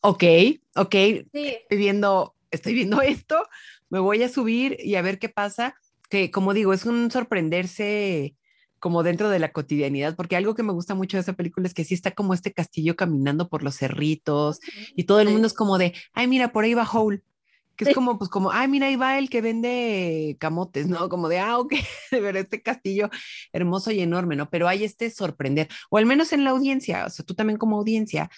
[0.00, 0.24] ok,
[0.76, 3.46] ok, estoy viendo, estoy viendo esto
[3.90, 5.74] me voy a subir y a ver qué pasa,
[6.08, 8.36] que como digo, es un sorprenderse
[8.78, 11.72] como dentro de la cotidianidad, porque algo que me gusta mucho de esa película es
[11.72, 14.60] que sí está como este castillo caminando por los cerritos
[14.94, 17.22] y todo el mundo es como de, ay, mira, por ahí va Hole,
[17.76, 21.08] que es como, pues como, ay, mira, ahí va el que vende camotes, ¿no?
[21.08, 21.72] Como de, ah, ok,
[22.10, 23.10] de ver este castillo
[23.52, 24.50] hermoso y enorme, ¿no?
[24.50, 27.78] Pero hay este sorprender, o al menos en la audiencia, o sea, tú también como
[27.78, 28.30] audiencia,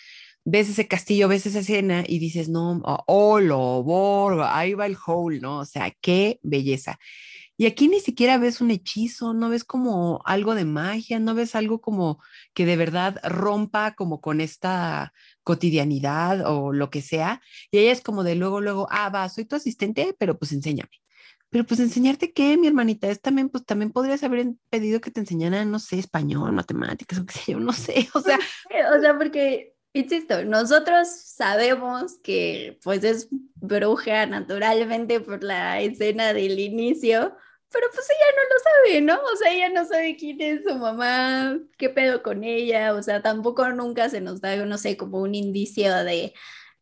[0.46, 4.96] ves ese castillo, ves esa escena y dices, no, oh, lo borba, ahí va el
[5.04, 5.58] hole, ¿no?
[5.58, 6.98] O sea, qué belleza.
[7.56, 11.56] Y aquí ni siquiera ves un hechizo, no ves como algo de magia, no ves
[11.56, 12.22] algo como
[12.54, 17.42] que de verdad rompa como con esta cotidianidad o lo que sea.
[17.72, 20.90] Y ella es como de luego, luego, ah, va, soy tu asistente, pero pues enséñame.
[21.48, 25.20] Pero pues enseñarte qué, mi hermanita, es también, pues también podrías haber pedido que te
[25.20, 28.38] enseñaran, no sé, español, matemáticas, o qué sé yo, no sé, o sea.
[28.96, 36.58] o sea, porque insisto, nosotros sabemos que pues es bruja naturalmente por la escena del
[36.58, 37.36] inicio,
[37.70, 39.32] pero pues ella no lo sabe, ¿no?
[39.32, 43.22] O sea, ella no sabe quién es su mamá, qué pedo con ella, o sea,
[43.22, 46.34] tampoco nunca se nos da, no sé, como un indicio de,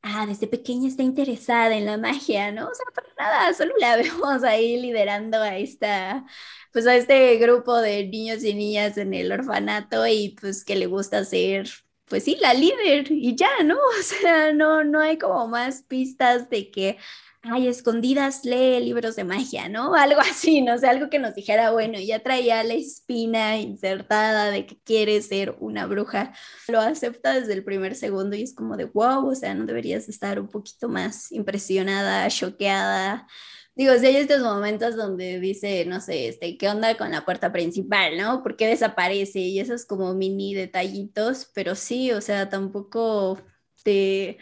[0.02, 2.68] ah, desde pequeña está interesada en la magia, ¿no?
[2.68, 6.26] O sea, para nada, solo la vemos ahí liderando a esta,
[6.72, 10.86] pues a este grupo de niños y niñas en el orfanato y pues que le
[10.86, 11.68] gusta ser
[12.06, 13.76] pues sí, la líder y ya, ¿no?
[14.00, 16.98] O sea, no, no hay como más pistas de que,
[17.42, 19.94] ay, escondidas lee libros de magia, ¿no?
[19.94, 24.66] Algo así, no sé, algo que nos dijera, bueno, ya traía la espina insertada de
[24.66, 26.32] que quiere ser una bruja,
[26.68, 30.08] lo acepta desde el primer segundo y es como de, wow, o sea, no deberías
[30.08, 33.26] estar un poquito más impresionada, choqueada
[33.74, 37.52] digo, si hay estos momentos donde dice, no sé, este, ¿qué onda con la puerta
[37.52, 38.42] principal, no?
[38.42, 39.40] ¿Por qué desaparece?
[39.40, 43.40] Y esos como mini detallitos, pero sí, o sea, tampoco
[43.82, 44.38] te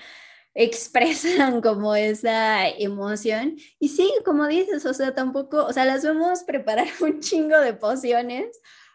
[0.54, 3.56] expresan como esa emoción.
[3.78, 7.74] Y sí, como dices, o sea, tampoco, o sea, las vemos preparar un chingo de
[7.74, 8.46] pociones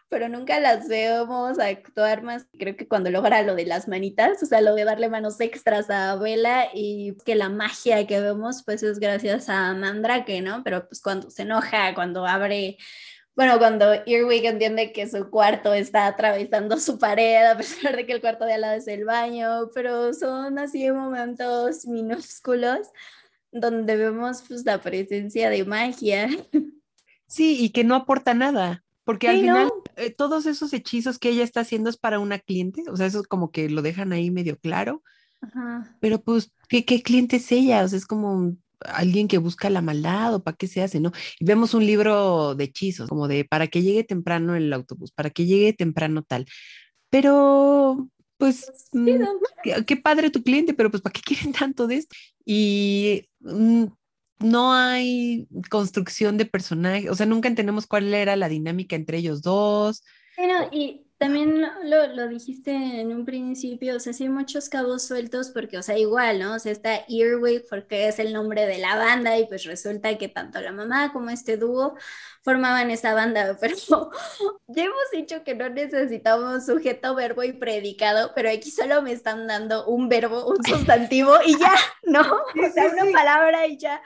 [0.08, 2.46] pero nunca las vemos actuar más.
[2.58, 5.90] Creo que cuando logra lo de las manitas, o sea, lo de darle manos extras
[5.90, 10.62] a Vela y que la magia que vemos, pues es gracias a Mandrake, ¿no?
[10.64, 12.78] Pero pues cuando se enoja, cuando abre
[13.38, 18.12] bueno, cuando Earwig entiende que su cuarto está atravesando su pared, a pesar de que
[18.12, 22.88] el cuarto de al lado es el baño, pero son así momentos minúsculos
[23.52, 26.28] donde vemos pues la presencia de magia.
[27.28, 28.82] Sí, y que no aporta nada.
[29.08, 32.82] Porque al final eh, todos esos hechizos que ella está haciendo es para una cliente,
[32.90, 35.02] o sea, eso es como que lo dejan ahí medio claro.
[35.98, 37.84] Pero pues, ¿qué, ¿qué, cliente es ella?
[37.84, 41.12] O sea, es como alguien que busca la maldad o para qué se hace, ¿no?
[41.40, 45.30] Y vemos un libro de hechizos, como de para que llegue temprano el autobús, para
[45.30, 46.44] que llegue temprano tal.
[47.08, 51.94] Pero, pues, pues mm, qué, padre tu cliente, pero pues, ¿para qué quieren tanto de
[51.94, 52.14] esto?
[52.44, 53.86] Y mm,
[54.40, 59.42] no hay construcción de personaje, o sea, nunca entendemos cuál era la dinámica entre ellos
[59.42, 60.04] dos.
[60.36, 65.02] Bueno, y también lo, lo, dijiste en un principio, o sea, sí hay muchos cabos
[65.02, 66.54] sueltos porque, o sea, igual, ¿no?
[66.54, 70.28] O sea, está Earwig porque es el nombre de la banda y pues resulta que
[70.28, 71.96] tanto la mamá como este dúo
[72.42, 73.76] formaban esa banda, pero
[74.68, 79.48] ya hemos dicho que no necesitamos sujeto, verbo y predicado, pero aquí solo me están
[79.48, 82.20] dando un verbo, un sustantivo y ya, ¿no?
[82.20, 84.00] O sea, una palabra y ya.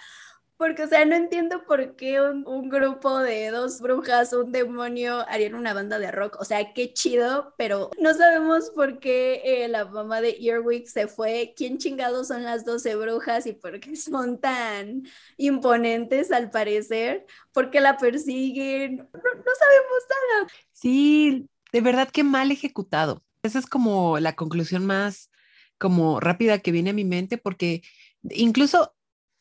[0.62, 5.57] Porque, o sea, no entiendo por qué un, grupo de dos brujas, un demonio, harían
[5.57, 6.37] una banda de rock.
[6.38, 11.09] O sea, qué chido, pero no sabemos por qué eh, la mamá de Earwig se
[11.09, 11.53] fue.
[11.57, 15.03] ¿Quién chingados son las 12 brujas y por qué son tan
[15.37, 17.27] imponentes al parecer?
[17.53, 18.98] ¿Por qué la persiguen?
[18.98, 20.53] No, no sabemos nada.
[20.70, 23.25] Sí, de verdad que mal ejecutado.
[23.42, 25.29] Esa es como la conclusión más
[25.77, 27.83] como rápida que viene a mi mente porque
[28.31, 28.94] incluso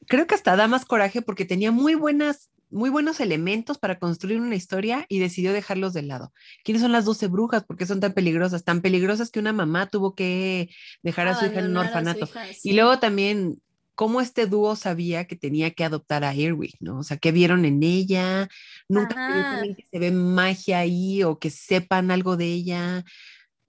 [0.07, 4.39] creo que hasta da más coraje porque tenía muy buenas, muy buenos elementos para construir
[4.39, 6.33] una historia y decidió dejarlos de lado.
[6.63, 7.63] ¿Quiénes son las doce brujas?
[7.63, 8.63] ¿Por qué son tan peligrosas?
[8.63, 10.69] Tan peligrosas que una mamá tuvo que
[11.03, 12.29] dejar a su hija en un orfanato.
[12.63, 13.61] Y luego también
[13.95, 16.99] cómo este dúo sabía que tenía que adoptar a Earwig, ¿no?
[16.99, 18.49] O sea, ¿qué vieron en ella?
[18.87, 23.05] Nunca que se ve magia ahí o que sepan algo de ella.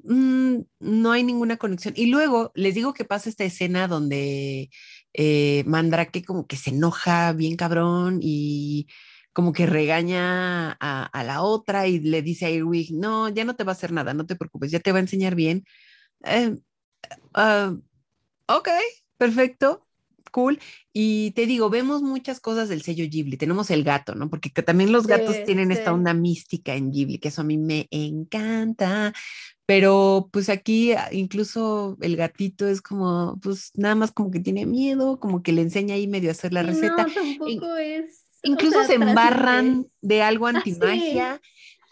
[0.05, 1.95] Mm, no hay ninguna conexión.
[1.97, 4.71] Y luego les digo que pasa esta escena donde
[5.15, 8.89] eh, Mandrake como que se enoja bien cabrón y
[9.33, 13.65] como que regaña a, la otra y le dice a Irwig, no, ya no te
[13.65, 15.65] va a hacer nada, no te preocupes, ya te va a enseñar bien.
[16.25, 16.57] Eh,
[17.35, 17.75] ah,
[18.47, 18.69] ok,
[19.17, 19.87] perfecto,
[20.31, 20.59] cool.
[20.93, 23.37] Y te digo, vemos muchas cosas del sello Ghibli.
[23.37, 24.29] Tenemos el gato, ¿no?
[24.29, 27.89] Porque también los gatos tienen esta onda mística en Ghibli, que eso a mí me
[27.91, 29.15] encanta.
[29.67, 34.67] Pero pues aquí ah, incluso el gatito es como, pues nada más como que tiene
[34.67, 37.07] miedo, como que le enseña ahí medio a hacer la receta.
[37.07, 38.25] No, tampoco es.
[38.43, 41.41] Incluso se embarran de algo ah, antimagia.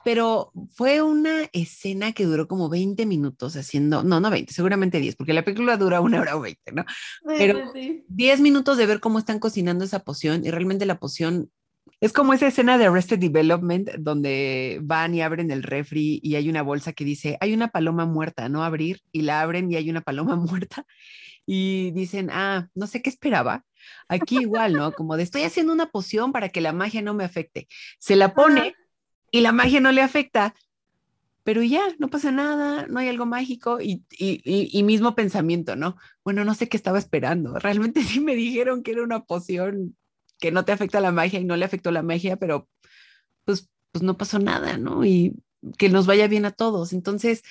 [0.03, 5.17] Pero fue una escena que duró como 20 minutos haciendo, no, no 20, seguramente 10,
[5.17, 6.87] porque la película dura una hora o 20, ¿no?
[7.27, 7.71] Pero
[8.09, 11.51] 10 minutos de ver cómo están cocinando esa poción y realmente la poción
[12.01, 16.49] es como esa escena de Arrested Development donde van y abren el refri y hay
[16.49, 19.91] una bolsa que dice, hay una paloma muerta, no abrir, y la abren y hay
[19.91, 20.87] una paloma muerta.
[21.47, 23.65] y dicen, ah, no sé qué esperaba.
[24.09, 24.93] Aquí igual, ¿no?
[24.93, 27.67] Como de estoy haciendo una poción para que la magia no me afecte.
[27.99, 28.75] Se la pone
[29.31, 30.55] y la magia no le afecta,
[31.45, 35.97] pero ya, no pasa nada, no hay algo mágico y, y, mismo pensamiento, ¿no?
[36.23, 37.59] Bueno, no sé qué estaba esperando.
[37.59, 39.97] Realmente sí me dijeron que era una poción
[40.41, 42.69] que no te afecta la magia y no le afectó la magia, pero
[43.45, 45.05] pues, pues no pasó nada, ¿no?
[45.05, 45.35] Y
[45.79, 46.93] que nos vaya bien a todos.
[46.93, 47.43] Entonces,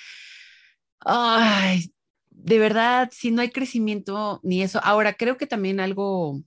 [1.00, 1.92] ay,
[2.30, 4.80] de verdad, si no hay crecimiento ni eso.
[4.82, 6.42] Ahora, creo que también algo,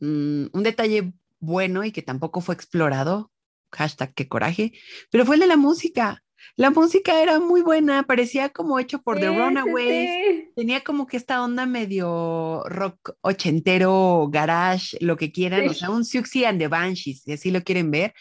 [0.00, 3.30] mm, un detalle bueno y que tampoco fue explorado,
[3.72, 4.72] hashtag qué coraje,
[5.10, 6.22] pero fue el de la música.
[6.54, 10.54] La música era muy buena, parecía como hecho por The Runaways.
[10.54, 16.04] Tenía como que esta onda medio rock ochentero, garage, lo que quieran, o sea, un
[16.04, 18.14] Siouxsie and the Banshees, si así lo quieren ver.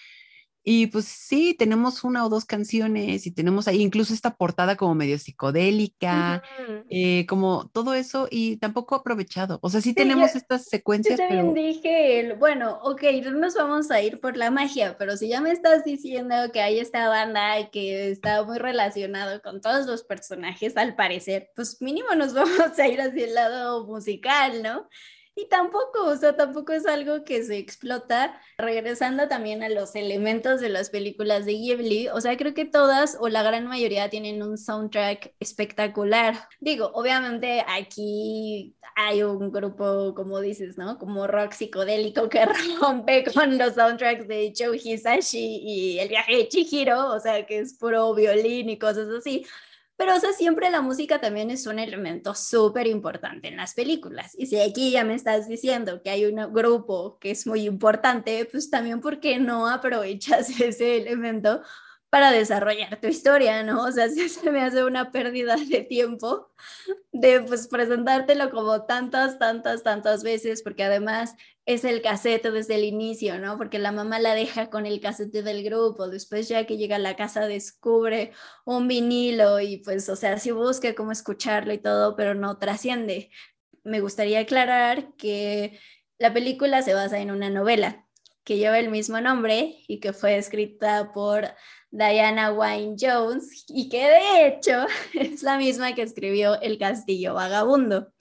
[0.67, 4.95] Y pues sí, tenemos una o dos canciones y tenemos ahí incluso esta portada como
[4.95, 6.41] medio psicodélica,
[6.89, 9.59] eh, como todo eso y tampoco aprovechado.
[9.61, 11.19] O sea, sí, tenemos estas secuencias.
[11.19, 15.27] Yo también dije, bueno, ok, no nos vamos a ir por la magia, pero si
[15.27, 19.85] ya me estás diciendo que hay esta banda y que está muy relacionado con todos
[19.85, 24.89] los personajes, al parecer, pues mínimo nos vamos a ir hacia el lado musical, ¿no?
[25.37, 28.39] Y tampoco, o sea, tampoco es algo que se explota.
[28.57, 33.17] Regresando también a los elementos de las películas de Ghibli, o sea, creo que todas
[33.19, 36.47] o la gran mayoría tienen un soundtrack espectacular.
[36.61, 40.97] Digo, obviamente aquí hay un grupo, como dices, ¿no?
[40.97, 42.45] Como rock psicodélico que
[42.81, 47.59] rompe con los soundtracks de Joe Hisashi y El viaje de Chihiro, o sea, que
[47.59, 49.45] es puro violín y cosas así.
[49.97, 54.35] Pero, o siempre la música también es un elemento súper importante en las películas.
[54.37, 58.45] Y si aquí ya me estás diciendo que hay un grupo que es muy importante,
[58.51, 61.61] pues también, ¿por qué no aprovechas ese elemento
[62.15, 63.83] para desarrollar tu historia, ¿no?
[63.83, 66.47] O sea, se me hace una pérdida de tiempo
[67.11, 71.35] de pues presentártelo como tantas, tantas, tantas veces, porque además
[71.65, 73.57] es el cassette desde el inicio, ¿no?
[73.57, 76.99] Porque la mamá la deja con el cassette del grupo, después ya que llega a
[76.99, 78.31] la casa descubre
[78.63, 83.29] un vinilo y pues, o sea, sí busca cómo escucharlo y todo, pero no trasciende.
[83.83, 85.81] Me gustaría aclarar que
[86.17, 88.05] la película se basa en una novela
[88.45, 91.49] que lleva el mismo nombre y que fue escrita por
[91.95, 98.11] Diana Wynne Jones y que de hecho es la misma que escribió El Castillo Vagabundo.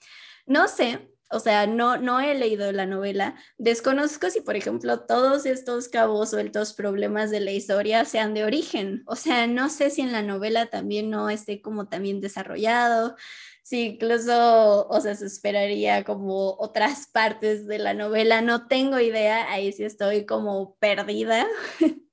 [0.46, 3.34] No sé, o sea, no, no he leído la novela.
[3.58, 9.02] Desconozco si, por ejemplo, todos estos cabos sueltos problemas de la historia sean de origen.
[9.06, 13.16] O sea, no sé si en la novela también no esté como también desarrollado,
[13.62, 18.40] si incluso, o sea, se esperaría como otras partes de la novela.
[18.42, 21.46] No tengo idea, ahí sí estoy como perdida.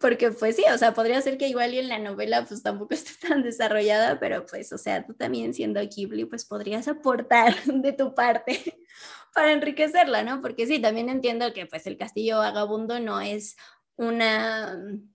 [0.00, 2.94] porque pues sí, o sea, podría ser que igual y en la novela pues tampoco
[2.94, 7.92] esté tan desarrollada, pero pues, o sea, tú también siendo Ghibli pues podrías aportar de
[7.92, 8.78] tu parte
[9.34, 10.40] para enriquecerla, ¿no?
[10.40, 13.56] Porque sí, también entiendo que pues el castillo vagabundo no es
[13.96, 15.12] una mm,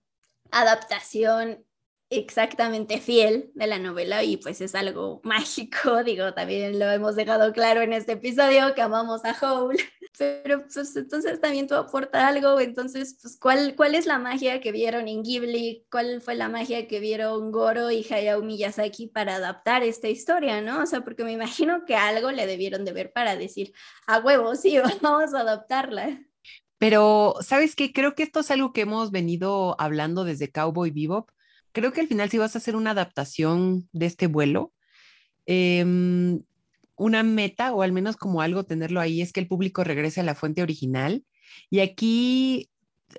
[0.50, 1.64] adaptación
[2.08, 7.52] exactamente fiel de la novela y pues es algo mágico, digo, también lo hemos dejado
[7.52, 9.76] claro en este episodio que amamos a Howl,
[10.18, 14.72] pero pues entonces también tú aporta algo, entonces pues ¿cuál, cuál es la magia que
[14.72, 19.82] vieron en Ghibli, cuál fue la magia que vieron Goro y Hayao Miyazaki para adaptar
[19.82, 20.82] esta historia, ¿no?
[20.82, 23.72] O sea, porque me imagino que algo le debieron de ver para decir,
[24.06, 26.20] a huevo, sí, vamos a adaptarla.
[26.78, 27.92] Pero, ¿sabes qué?
[27.92, 31.30] Creo que esto es algo que hemos venido hablando desde Cowboy Bebop,
[31.76, 34.72] creo que al final si vas a hacer una adaptación de este vuelo,
[35.44, 36.42] em,
[36.96, 40.24] una meta o al menos como algo tenerlo ahí es que el público regrese a
[40.24, 41.24] la fuente original.
[41.70, 42.70] Y aquí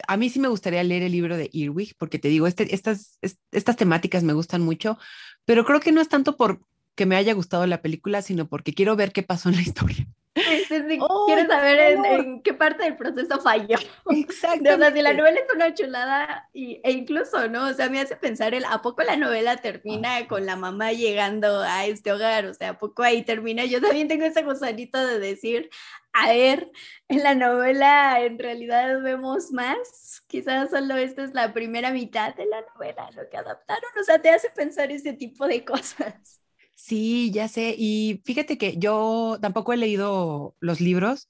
[0.07, 3.19] a mí sí me gustaría leer el libro de Irwig porque te digo, este, estas,
[3.51, 4.97] estas temáticas me gustan mucho,
[5.45, 6.61] pero creo que no es tanto por
[6.95, 10.07] que me haya gustado la película, sino porque quiero ver qué pasó en la historia.
[10.37, 13.77] Quiero saber en, qué parte del proceso falló.
[14.11, 14.75] Exacto.
[14.75, 17.67] O sea, si la novela es una chulada y, e incluso, ¿no?
[17.67, 21.61] O sea, me hace pensar el a poco la novela termina con la mamá llegando
[21.61, 23.65] a este hogar, o sea, a poco ahí termina.
[23.65, 25.69] Yo también tengo ese gusanito de decir,
[26.13, 26.71] a ver,
[27.07, 30.23] en la novela en realidad vemos más.
[30.27, 33.91] Quizás solo esta es la primera mitad de la novela, lo que adaptaron.
[33.99, 36.41] O sea, te hace pensar ese tipo de cosas.
[36.79, 37.73] Sí, ya sé.
[37.77, 41.27] Y fíjate que yo tampoco he leído los libros,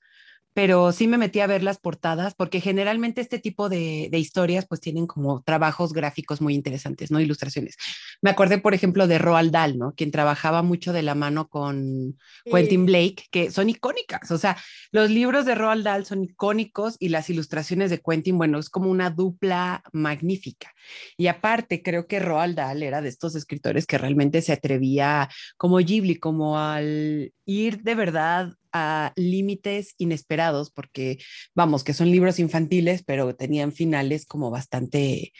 [0.57, 4.81] pero sí me metí a ver las portadas porque generalmente este tipo de, historias pues
[4.81, 7.19] tienen como trabajos gráficos muy interesantes, ¿no?
[7.19, 7.77] Ilustraciones.
[8.23, 9.93] Me acordé, por ejemplo, de Roald Dahl, ¿no?
[9.93, 14.31] Quien trabajaba mucho de la mano con Quentin Blake, que son icónicas.
[14.31, 14.57] O sea,
[14.91, 18.89] los libros de Roald Dahl son icónicos y las ilustraciones de Quentin, bueno, es como
[18.89, 20.73] una dupla magnífica.
[21.17, 25.77] Y aparte, creo que Roald Dahl era de estos escritores que realmente se atrevía, como
[25.77, 31.17] Ghibli, como al ir de verdad a límites inesperados, porque
[31.55, 35.33] vamos, que son libros infantiles, pero tenían finales como bastante,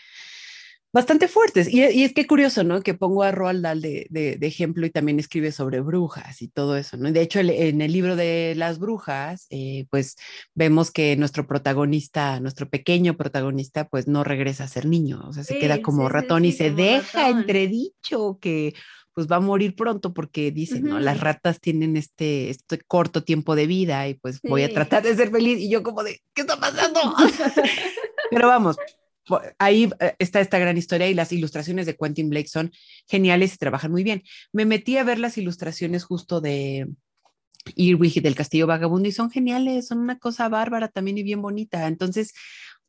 [0.92, 1.72] bastante fuertes.
[1.72, 2.82] Y, es que curioso, ¿no?
[2.82, 6.78] Que pongo a Roald Dahl de, de, ejemplo y también escribe sobre brujas y todo
[6.78, 7.12] eso, ¿no?
[7.12, 10.16] De hecho, en el libro de las brujas, eh, pues
[10.56, 15.44] vemos que nuestro protagonista, nuestro pequeño protagonista, pues no regresa a ser niño, o sea,
[15.44, 18.74] se queda como ratón y se deja entredicho que
[19.18, 21.00] pues va a morir pronto porque dicen, ¿no?
[21.00, 25.16] Las ratas tienen este, este corto tiempo de vida y pues voy a tratar de
[25.16, 27.00] ser feliz y yo como de, ¿qué está pasando?
[28.30, 28.78] Pero vamos,
[29.58, 32.72] ahí eh, está esta gran historia y las ilustraciones de Quentin Blake son
[33.08, 34.22] geniales y trabajan muy bien.
[34.54, 36.88] Me metí a ver las ilustraciones justo de
[37.74, 41.42] Irwig y del Castillo Vagabundo y son geniales, son una cosa bárbara también y bien
[41.42, 41.88] bonita.
[41.88, 42.36] Entonces,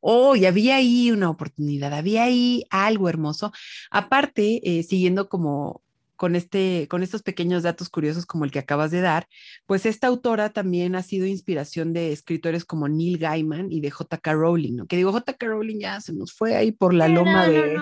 [0.00, 3.52] Oh, y había ahí una oportunidad, había ahí algo hermoso.
[3.90, 5.82] Aparte, eh, siguiendo como
[6.18, 9.28] con, este, con estos pequeños datos curiosos como el que acabas de dar,
[9.66, 14.32] pues esta autora también ha sido inspiración de escritores como Neil Gaiman y de J.K.
[14.32, 14.86] Rowling, ¿no?
[14.86, 15.46] Que digo, J.K.
[15.46, 17.78] Rowling ya se nos fue ahí por la loma de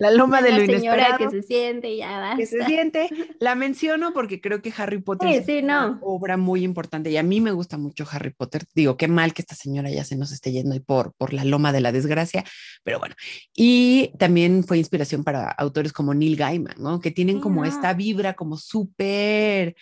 [0.00, 2.36] la loma de lo señora que se siente ya basta.
[2.38, 3.08] Que se siente.
[3.38, 7.40] La menciono porque creo que Harry Potter es una obra muy importante y a mí
[7.42, 8.64] me gusta mucho Harry Potter.
[8.74, 11.44] Digo, qué mal que esta señora ya se nos esté yendo y por, por la
[11.44, 12.44] loma de la desgracia,
[12.82, 13.14] pero bueno.
[13.54, 17.00] Y también fue inspiración para autores como Neil Gaiman, ¿no?
[17.00, 19.76] Que tienen como esta vibra como súper...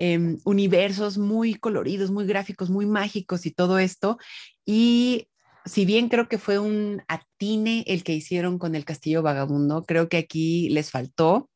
[0.00, 4.18] Em, universos muy coloridos, muy gráficos, muy mágicos y todo esto.
[4.66, 5.28] Y
[5.64, 10.08] si bien creo que fue un atine el que hicieron con el Castillo Vagabundo, creo
[10.08, 11.50] que aquí les faltó.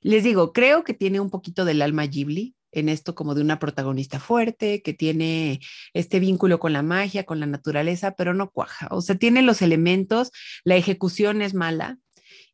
[0.00, 3.58] Les digo, creo que tiene un poquito del alma Ghibli en esto como de una
[3.58, 5.60] protagonista fuerte, que tiene
[5.92, 8.88] este vínculo con la magia, con la naturaleza, pero no cuaja.
[8.90, 10.30] O sea, tiene los elementos,
[10.64, 11.98] la ejecución es mala.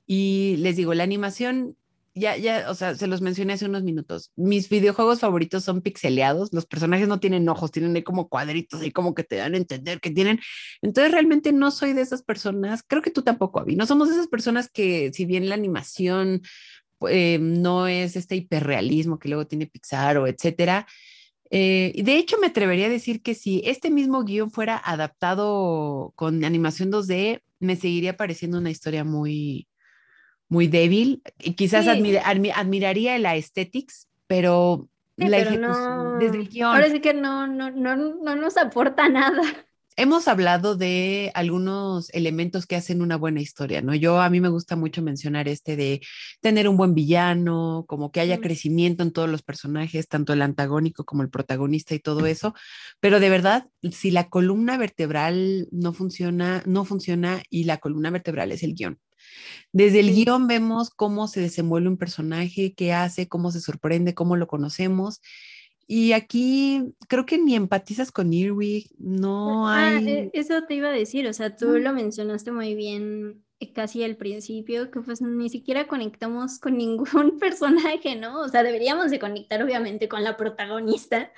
[0.07, 1.76] Y les digo, la animación
[2.18, 4.32] ya, ya, o sea, se los mencioné hace unos minutos.
[4.36, 6.52] Mis videojuegos favoritos son pixeleados.
[6.52, 9.58] Los personajes no tienen ojos, tienen ahí como cuadritos, ahí como que te dan a
[9.58, 10.40] entender que tienen.
[10.82, 12.82] Entonces, realmente no soy de esas personas.
[12.86, 13.76] Creo que tú tampoco, Avi.
[13.76, 16.42] No somos de esas personas que, si bien la animación
[17.08, 20.86] eh, no es este hiperrealismo que luego tiene Pixar o etcétera.
[21.50, 26.44] Eh, de hecho, me atrevería a decir que si este mismo guion fuera adaptado con
[26.44, 29.68] animación 2D, me seguiría pareciendo una historia muy,
[30.49, 31.22] muy débil.
[31.57, 35.38] Quizás admiraría la aesthetics, pero la
[36.18, 36.74] desde el guion.
[36.74, 39.42] Ahora sí que no, no, no, no nos aporta nada.
[40.01, 43.96] Hemos hablado de algunos elementos que hacen una buena historia, ¿no?
[43.96, 46.01] Yo a mí me gusta mucho mencionar este de
[46.40, 51.05] tener un buen villano, como que haya crecimiento en todos los personajes, tanto el antagónico
[51.05, 52.55] como el protagonista y todo eso,
[53.01, 58.53] pero de verdad, si la columna vertebral no funciona, no funciona y la columna vertebral
[58.53, 59.01] es el guion.
[59.72, 64.36] Desde el guion vemos cómo se desenvuelve un personaje, qué hace, cómo se sorprende, cómo
[64.36, 65.20] lo conocemos.
[65.90, 70.08] Y aquí creo que ni empatizas con Irwig, no ah, hay...
[70.08, 74.04] E, eso te iba a decir, o sea, tú lo mencionaste muy bien eh, casi
[74.04, 78.40] al principio, que pues ni siquiera conectamos con ningún personaje, ¿no?
[78.40, 81.32] O sea, deberíamos de conectar obviamente con la protagonista,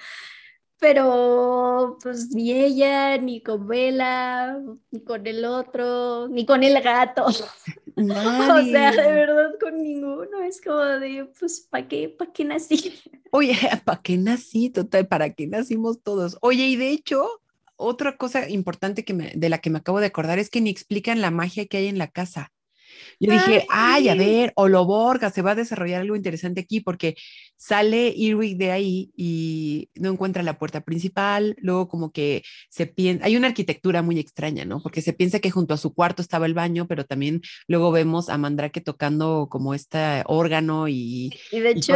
[0.81, 4.59] pero pues ni ella, ni con Bella,
[4.91, 7.27] ni con el otro, ni con el gato.
[8.09, 10.43] O sea, de verdad con ninguno.
[10.43, 12.95] Es como de, pues, ¿para qué, para qué nací?
[13.31, 14.71] Oye, ¿para qué nací?
[14.71, 16.39] Total, ¿para qué nacimos todos?
[16.41, 17.29] Oye, y de hecho,
[17.77, 20.71] otra cosa importante que me, de la que me acabo de acordar es que ni
[20.71, 22.53] explican la magia que hay en la casa.
[23.19, 27.17] Yo dije, ay, a ver, Oloborga, se va a desarrollar algo interesante aquí porque
[27.57, 33.27] sale Irwig de ahí y no encuentra la puerta principal, luego como que se piensa,
[33.27, 34.83] hay una arquitectura muy extraña, ¿no?
[34.83, 38.31] Porque se piensa que junto a su cuarto estaba el baño, pero también luego vemos
[38.31, 41.31] a Mandrake tocando como este órgano y...
[41.53, 41.95] Y de hecho,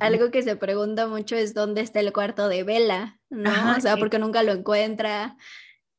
[0.00, 3.76] algo que se pregunta mucho es dónde está el cuarto de Vela, ¿no?
[3.76, 5.36] o sea, porque nunca lo encuentra.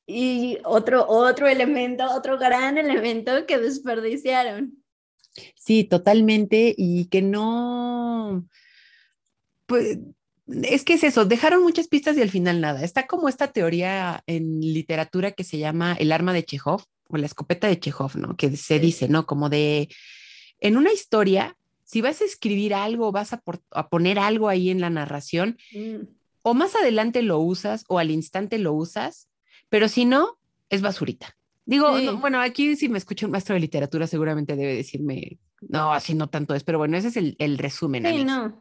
[0.07, 4.83] Y otro, otro elemento, otro gran elemento que desperdiciaron.
[5.55, 6.73] Sí, totalmente.
[6.77, 8.47] Y que no,
[9.65, 9.97] pues
[10.47, 12.83] es que es eso, dejaron muchas pistas y al final nada.
[12.83, 17.25] Está como esta teoría en literatura que se llama el arma de Chekhov o la
[17.25, 18.37] escopeta de Chekhov, ¿no?
[18.37, 19.25] Que se dice, ¿no?
[19.25, 19.89] Como de,
[20.59, 23.41] en una historia, si vas a escribir algo, vas a,
[23.89, 26.15] poner algo ahí en la narración, mm
[26.47, 29.29] o más adelante lo usas o al instante lo usas,
[29.76, 30.38] pero si no,
[30.69, 31.36] es basurita.
[31.65, 36.13] Digo, bueno, aquí si me escucha un maestro de literatura seguramente debe decirme, no, así
[36.13, 38.05] no tanto es, pero bueno, ese es el, resumen.
[38.05, 38.57] Sí, no.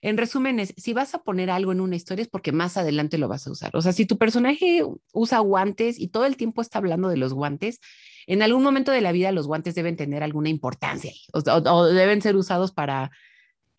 [0.00, 3.16] En resumen, es, si vas a poner algo en una historia es porque más adelante
[3.16, 3.70] lo vas a usar.
[3.76, 4.82] O sea, si tu personaje
[5.12, 7.78] usa guantes y todo el tiempo está hablando de los guantes,
[8.26, 12.34] en algún momento de la vida los guantes deben tener alguna importancia o, deben ser
[12.34, 13.12] usados para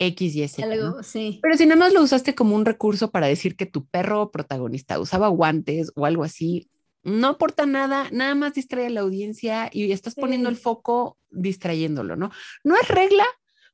[0.01, 0.63] X y Z.
[0.67, 1.39] Algo, sí.
[1.43, 4.99] Pero si nada más lo usaste como un recurso para decir que tu perro protagonista
[4.99, 6.69] usaba guantes o algo así,
[7.03, 12.15] no aporta nada, nada más distrae a la audiencia y estás poniendo el foco distrayéndolo,
[12.15, 12.31] ¿no?
[12.63, 13.25] No es regla,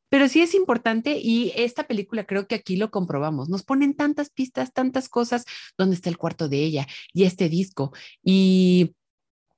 [0.10, 3.50] pero sí es importante y esta película creo que aquí lo comprobamos.
[3.50, 5.46] Nos ponen tantas pistas, tantas cosas,
[5.78, 8.96] dónde está el cuarto de ella y este disco y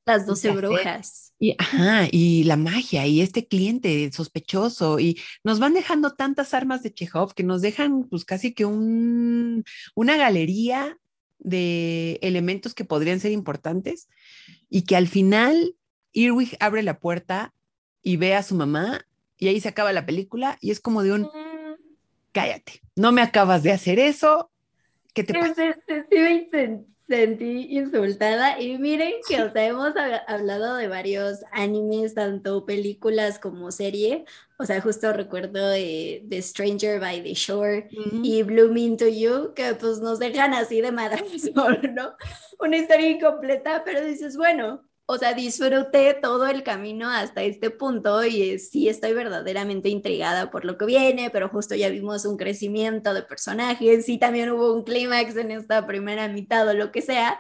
[0.10, 1.34] las doce brujas.
[1.40, 6.84] Y, ajá, y la magia y este cliente sospechoso y nos van dejando tantas armas
[6.84, 9.64] de Chekhov que nos dejan pues casi que un,
[9.96, 10.98] una galería
[11.38, 14.10] de elementos que podrían ser importantes
[14.70, 15.76] y que al final
[16.12, 17.54] Irwig abre la puerta
[18.02, 19.06] y ve a su mamá
[19.38, 21.30] y ahí se acaba la película y es como de un
[22.34, 24.52] cállate, no me acabas de hacer eso,
[25.14, 25.78] ¿qué te pasa?
[27.10, 29.94] Sentí insultada y miren que, o sea, hemos
[30.28, 34.26] hablado de varios animes, tanto películas como serie,
[34.60, 37.90] o sea, justo recuerdo de, Stranger by the Shore
[38.24, 41.24] y Blooming to You, que pues nos dejan así de madre,
[41.94, 42.16] ¿no?
[42.60, 48.24] Una historia incompleta, pero dices, bueno, o sea, disfruté todo el camino hasta este punto
[48.24, 53.16] y sí estoy verdaderamente intrigada por lo que viene, pero justo ya vimos un crecimiento
[53.16, 57.40] de personajes, sí también hubo un clímax en esta primera mitad o lo que sea,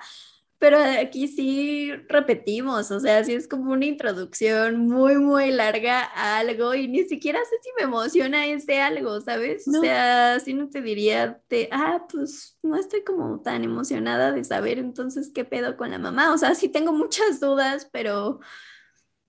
[0.60, 6.40] pero aquí sí repetimos, o sea, sí es como una introducción muy, muy larga a
[6.40, 9.66] algo y ni siquiera sé si me emociona ese algo, ¿sabes?
[9.70, 14.44] O sea, si no te diría, de, ah, pues no estoy como tan emocionada de
[14.44, 16.34] saber entonces qué pedo con la mamá.
[16.34, 18.42] O sea, sí tengo muchas dudas, pero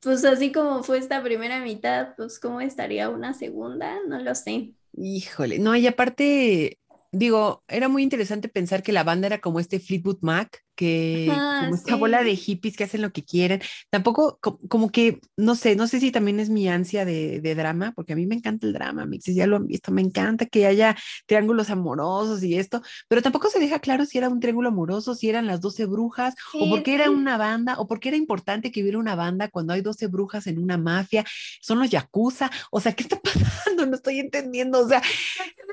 [0.01, 4.75] pues así como fue esta primera mitad, pues cómo estaría una segunda, no lo sé.
[4.95, 6.79] Híjole, no, y aparte,
[7.13, 11.75] digo, era muy interesante pensar que la banda era como este Fleetwood Mac, que como
[11.75, 13.61] esta bola de hippies que hacen lo que quieren.
[13.91, 18.15] Tampoco, como, que, no sé, no sé si también es mi ansia de, drama, porque
[18.15, 20.97] a mí me encanta el drama, mixes, ya lo han visto, me encanta que haya
[21.27, 25.29] triángulos amorosos y esto, pero tampoco se deja claro si era un triángulo amoroso, si
[25.29, 28.73] eran las 12 brujas, o por qué era una banda, o por qué era importante
[28.73, 31.27] que hubiera una banda cuando hay 12 brujas en una mafia,
[31.61, 33.85] son los yakuza, o sea, ¿qué está pasando?
[33.85, 35.03] No estoy entendiendo, o sea...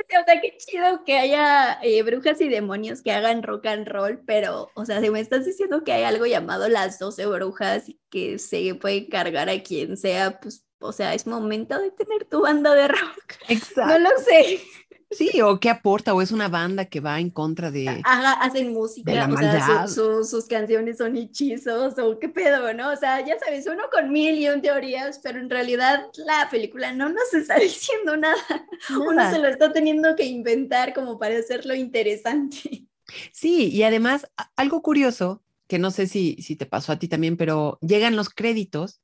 [0.10, 4.20] O sea, qué chido que haya eh, brujas y demonios que hagan rock and roll,
[4.26, 8.00] pero, o sea, si me estás diciendo que hay algo llamado las 12 brujas y
[8.10, 12.41] que se puede cargar a quien sea, pues, o sea, es momento de tener tu
[12.41, 13.34] banda de rock.
[13.50, 14.00] Exacto.
[14.00, 14.62] No lo sé.
[15.10, 18.02] Sí, o qué aporta, o es una banda que va en contra de.
[18.04, 22.91] hacen música, o sea, sus canciones son hechizos, o qué pedo, ¿no?
[22.91, 26.91] O sea, ya sabes, uno con mil y un teorías, pero en realidad la película
[26.91, 28.36] no nos está diciendo nada.
[28.50, 29.00] nada.
[29.00, 32.86] Uno se lo está teniendo que inventar como para hacerlo interesante.
[33.32, 37.38] Sí, y además algo curioso, que no sé si, si te pasó a ti también,
[37.38, 39.01] pero llegan los créditos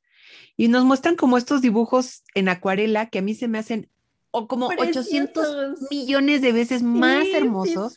[0.57, 3.89] y nos muestran como estos dibujos en acuarela que a mí se me hacen
[4.35, 7.93] o como 800 millones de veces más hermosos,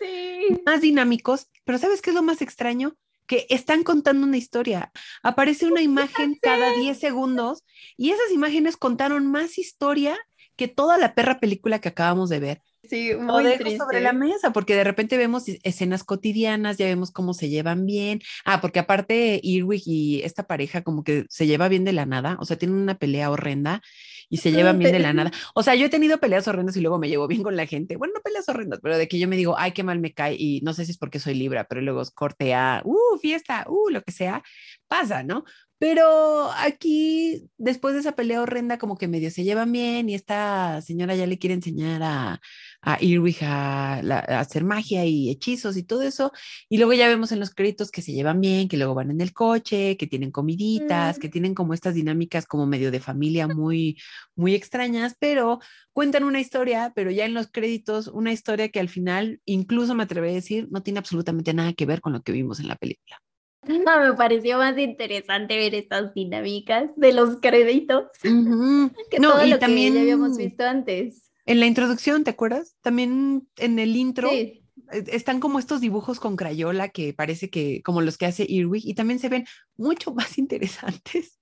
[0.67, 2.95] más dinámicos, pero ¿sabes qué es lo más extraño?
[3.27, 4.93] Que están contando una historia.
[5.23, 7.65] Aparece una imagen cada 10 segundos
[7.97, 10.19] y esas imágenes contaron más historia
[10.57, 12.63] que toda la perra película que acabamos de ver.
[12.89, 13.79] Sí, muy triste.
[13.79, 18.21] sobre la mesa, porque de repente vemos escenas cotidianas, ya vemos cómo se llevan bien.
[18.45, 22.37] Ah, porque aparte Irwig y esta pareja como que se lleva bien de la nada,
[22.41, 23.83] o sea, tienen una pelea horrenda
[24.29, 25.31] y se llevan bien de la nada.
[25.55, 27.97] O sea, yo he tenido peleas horrendas y luego me llevo bien con la gente.
[27.97, 30.37] Bueno, no peleas horrendas, pero de que yo me digo, ay, qué mal me cae
[30.39, 33.91] y no sé si es porque soy libra, pero luego corte a, uh, fiesta, uh,
[33.91, 34.43] lo que sea,
[34.89, 35.45] pasa, ¿no?
[35.79, 40.81] Pero aquí, después de esa pelea horrenda, como que medio se llevan bien y esta
[40.81, 42.41] señora ya le quiere enseñar a,
[42.87, 43.99] a Irwig a,
[44.39, 46.33] hacer magia y hechizos y todo eso.
[46.69, 49.21] Y luego ya vemos en los créditos que se llevan bien, que luego van en
[49.21, 53.99] el coche, que tienen comiditas, que tienen como estas dinámicas como medio de familia muy,
[54.37, 55.59] muy extrañas, pero
[55.93, 60.05] cuentan una historia, pero ya en los créditos, una historia que al final, incluso me
[60.05, 62.77] atrevo a decir, no tiene absolutamente nada que ver con lo que vimos en la
[62.77, 63.21] película.
[63.67, 69.51] No, me pareció más interesante ver estas dinámicas de los créditos que no, todo y
[69.51, 71.26] lo también, que ya habíamos visto antes.
[71.47, 72.77] En la introducción, ¿te acuerdas?
[72.83, 78.03] También en el intro e, están como estos dibujos con crayola que parece que como
[78.03, 81.39] los que hace Irwig y también se ven mucho más interesantes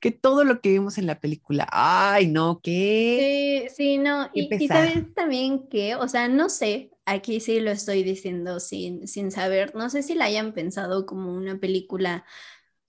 [0.00, 1.66] que todo lo que vimos en la película.
[1.72, 3.68] Ay, no, ¿qué?
[3.68, 4.28] Sí, sí, no.
[4.34, 9.08] y, y sabes también que, o sea, no sé, aquí sí lo estoy diciendo sin,
[9.08, 9.74] sin saber.
[9.74, 12.24] No sé si la hayan pensado como una película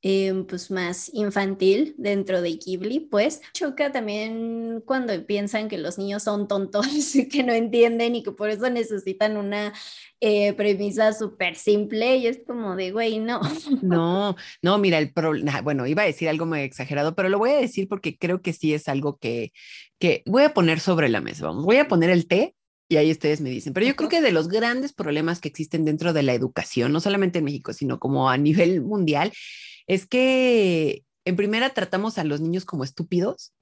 [0.03, 6.21] Em, pues más infantil dentro de Ghibli, pues choca también cuando piensan que los niños
[6.21, 6.85] son tontos
[7.15, 9.73] y que no entienden y que por eso necesitan una
[10.21, 13.41] eh, premisa súper simple y es como de, güey, no.
[13.81, 17.49] No, no, mira, el problema, bueno, iba a decir algo muy exagerado, pero lo voy
[17.51, 19.51] a decir porque creo que sí es algo que,
[19.97, 22.55] que voy a poner sobre la mesa, vamos, voy a poner el té
[22.89, 25.85] y ahí ustedes me dicen, pero yo creo que de los grandes problemas que existen
[25.85, 29.31] dentro de la educación, no solamente en México, sino como a nivel mundial,
[29.87, 33.53] es que en primera tratamos a los niños como estúpidos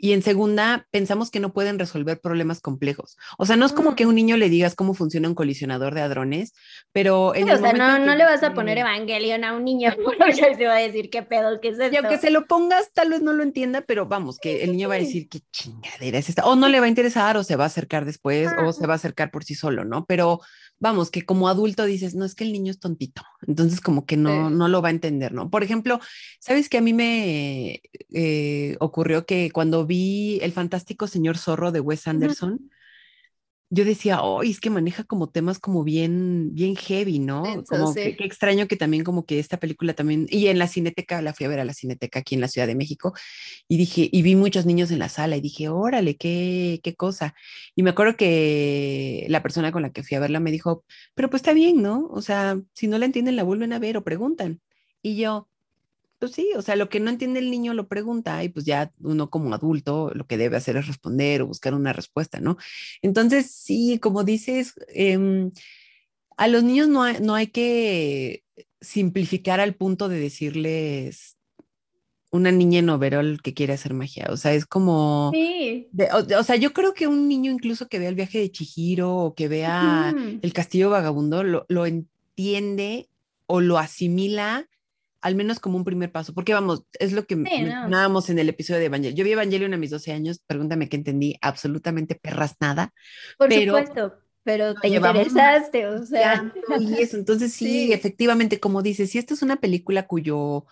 [0.00, 3.18] y en segunda pensamos que no pueden resolver problemas complejos.
[3.36, 5.94] O sea, no es como que a un niño le digas cómo funciona un colisionador
[5.94, 6.54] de hadrones,
[6.92, 10.54] pero en o sea, no, no le vas a poner Evangelion a un niño porque
[10.54, 11.92] se va a decir qué pedo, qué es esto.
[11.92, 14.88] Y aunque se lo pongas, tal vez no lo entienda, pero vamos, que el niño
[14.88, 17.56] va a decir qué chingadera es esta, o no le va a interesar, o se
[17.56, 20.06] va a acercar después, o se va a acercar por sí solo, ¿no?
[20.06, 20.40] Pero
[20.80, 24.16] vamos, que como adulto dices, no es que el niño es tontito, entonces como que
[24.16, 25.50] no, no lo va a entender, ¿no?
[25.50, 26.00] Por ejemplo,
[26.40, 31.80] ¿sabes que a mí me eh, ocurrió que cuando vi El fantástico señor zorro de
[31.80, 32.70] Wes Anderson,
[33.72, 37.44] yo decía, oh, es que maneja como temas como bien, bien heavy, ¿no?
[37.68, 41.32] como qué extraño que también como que esta película también, y en la cineteca, la
[41.32, 43.14] fui a ver a la cineteca aquí en la Ciudad de México,
[43.68, 47.34] y dije, y vi muchos niños en la sala, y dije, órale, qué, qué cosa.
[47.76, 51.30] Y me acuerdo que la persona con la que fui a verla me dijo, pero
[51.30, 52.08] pues está bien, ¿no?
[52.10, 54.60] O sea, si no la entienden, la vuelven a ver o preguntan.
[55.00, 55.48] Y yo,
[56.20, 58.92] pues sí, o sea, lo que no entiende el niño lo pregunta y pues ya
[59.00, 62.58] uno como adulto lo que debe hacer es responder o buscar una respuesta, ¿no?
[63.00, 65.50] Entonces, sí, como dices, em,
[66.36, 68.44] a los niños no hay, no hay que
[68.82, 71.38] simplificar al punto de decirles
[72.30, 74.28] una niña en overall que quiere hacer magia.
[74.30, 75.30] O sea, es como.
[75.32, 75.88] Sí.
[76.12, 79.34] o, sea, yo creo que un niño incluso que vea el viaje de Chihiro o
[79.34, 83.08] que vea el castillo vagabundo lo, lo, entiende
[83.46, 84.68] o lo asimila
[85.22, 88.80] al menos como un primer paso, porque vamos, es lo que sí, en el episodio
[88.80, 89.16] de Evangelion.
[89.16, 92.92] Yo vi Evangelion a mis 12 años, pregúntame qué entendí, absolutamente perras nada.
[93.36, 96.52] Por supuesto, pero te interesaste, o sea.
[96.80, 100.66] Y eso, entonces sí, efectivamente, como dices, si esta es una película cuyo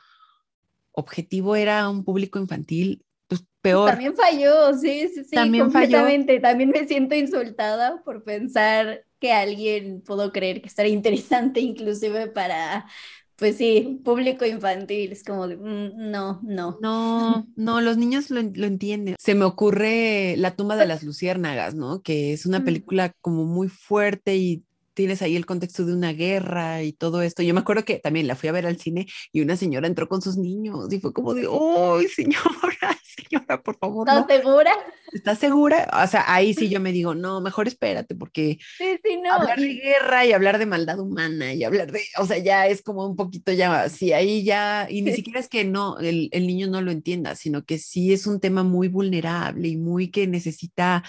[0.93, 3.91] objetivo era un público infantil, pues peor.
[3.91, 6.41] También falló, sí, sí, sí, También completamente.
[6.41, 6.43] Falló.
[6.43, 12.87] También me siento insultada por pensar que alguien pudo creer que estaría interesante inclusive para
[13.39, 16.77] pues sí, público infantil, es como de, mm, no, no.
[16.83, 19.15] No, no, los niños lo, lo, entienden.
[19.19, 22.03] Se me ocurre La tumba de las luciérnagas, ¿no?
[22.03, 22.65] Que es una mm.
[22.65, 24.65] película como muy fuerte y
[24.99, 27.45] tienes ahí el contexto de una guerra y todo esto.
[27.45, 30.09] Yo me acuerdo que también la fui a ver al cine y una señora entró
[30.09, 34.09] con sus niños y fue como de, ¡ay, señora, señora, por favor!
[34.09, 34.73] ¿Estás segura?
[35.13, 35.89] ¿Estás segura?
[36.03, 39.33] O sea, ahí sí yo me digo, no, mejor espérate porque sí, sí, no.
[39.33, 42.83] hablar de guerra y hablar de maldad humana y hablar de, o sea, ya es
[42.83, 46.47] como un poquito ya, sí, ahí ya, y ni siquiera es que no, el, el
[46.47, 50.27] niño no lo entienda, sino que sí es un tema muy vulnerable y muy que
[50.27, 51.05] necesita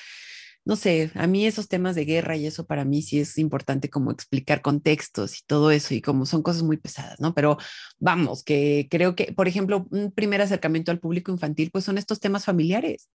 [0.70, 3.89] no sé, a mí esos temas de guerra y eso para mí sí es importante
[3.89, 7.34] como explicar contextos y todo eso y como son cosas muy pesadas, ¿no?
[7.34, 7.57] Pero
[7.97, 12.20] vamos, que creo que, por ejemplo, un primer acercamiento al público infantil, pues son estos
[12.20, 13.09] temas familiares.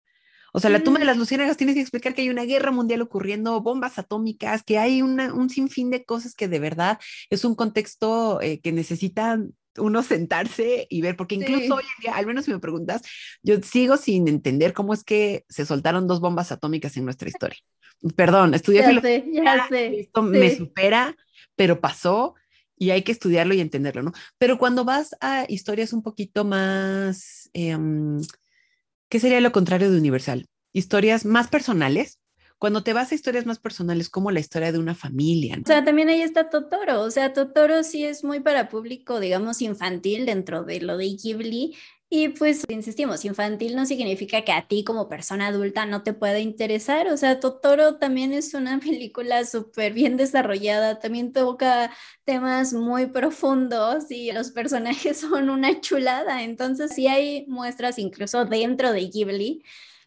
[0.51, 3.03] O sea, la tumba de las luciérnagas tienes que explicar que hay una guerra mundial
[3.03, 6.97] ocurriendo, bombas atómicas, que hay un sinfín de cosas que de verdad
[7.29, 12.15] es un contexto eh, que necesitan uno sentarse y ver, porque incluso hoy en día,
[12.15, 13.01] al menos si me preguntas,
[13.41, 17.57] yo sigo sin entender cómo es que se soltaron dos bombas atómicas en nuestra historia.
[18.15, 21.15] Perdón, estudié filosofía, esto me supera,
[21.55, 22.35] pero pasó
[22.77, 24.11] y hay que estudiarlo y entenderlo, ¿no?
[24.37, 28.19] Pero cuando vas a historias un poquito más, em,
[29.09, 30.47] ¿qué sería lo contrario de universal?
[30.73, 32.19] Historias más personales,
[32.63, 35.59] cuando te vas a historias más personales, como la historia de una familia.
[35.61, 37.01] O sea, también ahí está Totoro.
[37.01, 41.75] O sea, Totoro sí es muy para público, digamos, infantil dentro de lo de Ghibli.
[42.09, 46.39] Y pues, insistimos, infantil no significa que a ti como persona adulta no te pueda
[46.39, 47.09] interesar.
[47.09, 51.91] O sea, Totoro también es una película súper bien desarrollada, también toca
[52.23, 56.43] temas muy profundos y los personajes son una chulada.
[56.43, 59.63] Entonces, sí hay muestras incluso dentro de Ghibli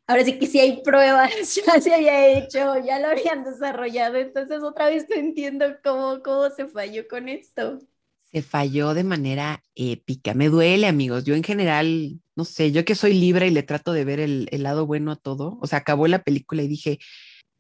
[0.07, 1.31] ahora sí que si hay pruebas,
[1.67, 6.51] ya se había hecho, ya lo habían desarrollado, entonces otra vez no entiendo cómo, cómo
[6.51, 7.81] se falló con esto.
[8.23, 12.95] Se falló de manera épica, me duele amigos, yo en general, no sé, yo que
[12.95, 15.79] soy libre y le trato de ver el, el lado bueno a todo, o sea,
[15.79, 16.99] acabó la película y dije,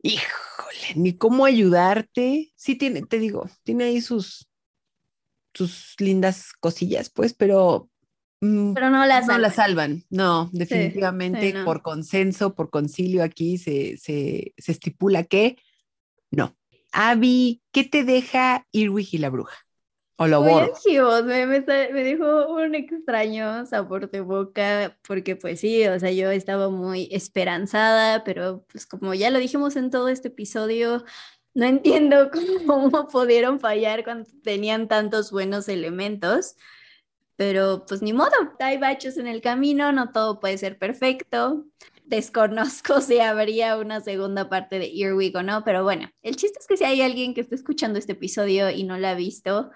[0.02, 4.48] híjole, ni cómo ayudarte, sí tiene, te digo, tiene ahí sus,
[5.54, 7.88] sus lindas cosillas, pues, pero
[8.40, 9.36] Pero no la salvan.
[9.36, 15.56] No la salvan, no, definitivamente por consenso, por concilio aquí se, se, se, estipula que
[16.30, 16.54] no.
[16.92, 19.56] Abby, ¿qué te deja Irwig y la bruja?
[20.18, 26.10] O lo me, me, dijo un extraño sabor de boca, porque pues sí, o sea,
[26.10, 31.04] yo estaba muy esperanzada, pero pues como ya lo dijimos en todo este episodio,
[31.52, 32.30] no entiendo
[32.66, 36.56] cómo pudieron fallar cuando tenían tantos buenos elementos,
[37.36, 41.64] pero pues ni modo, hay baches en el camino, no todo puede ser perfecto.
[42.04, 46.66] Desconozco si habría una segunda parte de Earwig o no, pero bueno, el chiste es
[46.66, 49.70] que si hay alguien que está escuchando este episodio y no la ha visto,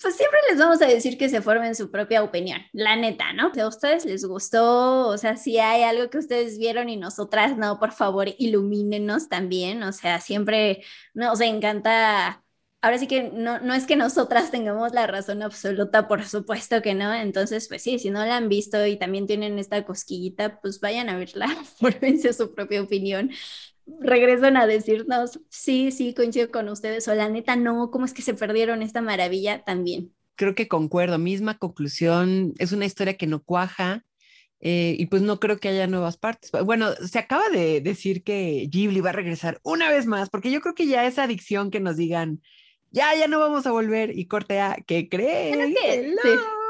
[0.00, 3.52] pues siempre les vamos a decir que se formen su propia opinión, la neta, ¿no?
[3.52, 7.58] Si a ustedes les gustó, o sea, si hay algo que ustedes vieron y nosotras
[7.58, 10.82] no, por favor, ilumínenos también, o sea, siempre
[11.12, 12.42] nos encanta,
[12.82, 16.94] ahora sí que no, no es que nosotras tengamos la razón absoluta, por supuesto que
[16.94, 20.80] no, entonces, pues sí, si no la han visto y también tienen esta cosquillita, pues
[20.80, 23.30] vayan a verla, fórmense su propia opinión
[23.98, 28.22] regresan a decirnos, sí, sí, coincido con ustedes, o la neta, no, ¿cómo es que
[28.22, 30.12] se perdieron esta maravilla también?
[30.36, 34.04] Creo que concuerdo, misma conclusión, es una historia que no cuaja.
[34.62, 36.50] Eh, y pues no creo que haya nuevas partes.
[36.66, 40.60] Bueno, se acaba de decir que Ghibli va a regresar una vez más, porque yo
[40.60, 42.42] creo que ya esa adicción que nos digan,
[42.90, 45.56] ya, ya no vamos a volver y corte a, ¿qué crees?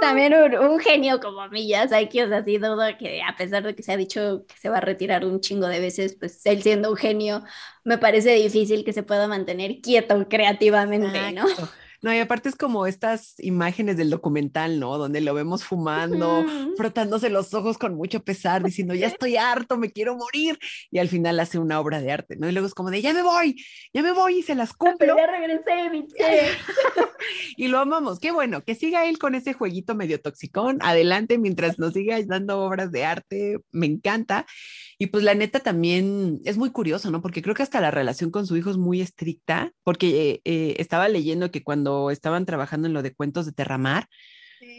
[0.00, 3.92] También un, genio como Miyazaki, o sea, sí dudo que a pesar de que se
[3.92, 6.96] ha dicho que se va a retirar un chingo de veces, pues él siendo un
[6.96, 7.42] genio,
[7.84, 11.44] me parece difícil que se pueda mantener quieto creativamente, ¿no?
[12.02, 14.96] No, y aparte es como estas imágenes del documental, ¿no?
[14.96, 16.44] Donde lo vemos fumando,
[16.76, 20.58] frotándose los ojos con mucho pesar, diciendo, ya estoy harto, me quiero morir.
[20.90, 22.48] Y al final hace una obra de arte, ¿no?
[22.48, 25.14] Y luego es como de, ya me voy, ya me voy y se las cumplo.
[25.16, 26.06] Ya regresé, mi
[27.56, 28.18] y lo amamos.
[28.18, 30.78] Qué bueno, que siga él con ese jueguito medio toxicón.
[30.80, 33.58] Adelante mientras nos siga dando obras de arte.
[33.72, 34.46] Me encanta.
[34.98, 37.22] Y pues la neta también es muy curioso, ¿no?
[37.22, 40.74] Porque creo que hasta la relación con su hijo es muy estricta, porque eh, eh,
[40.78, 44.08] estaba leyendo que cuando estaban trabajando en lo de cuentos de Terramar,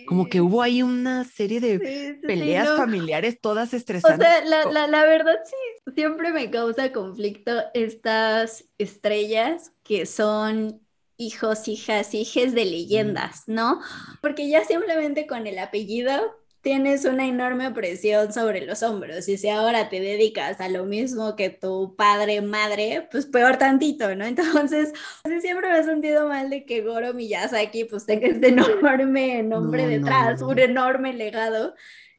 [0.06, 4.28] como que hubo ahí una serie de peleas familiares todas estresantes.
[4.28, 10.82] O sea, la, la, la, verdad sí, siempre me causa conflicto estas estrellas que son
[11.18, 13.80] hijos, hijas, hijes de leyendas, ¿no?
[14.22, 16.14] Porque ya simplemente con el apellido
[16.62, 21.36] tienes una enorme presión sobre los hombros y si ahora te dedicas a lo mismo
[21.36, 24.26] que tu padre, madre, pues peor tantito, ¿no?
[24.26, 24.94] Entonces,
[25.42, 30.42] siempre me he sentido mal de que Goro Miyazaki pues tenga este enorme nombre detrás,
[30.42, 31.74] un enorme legado.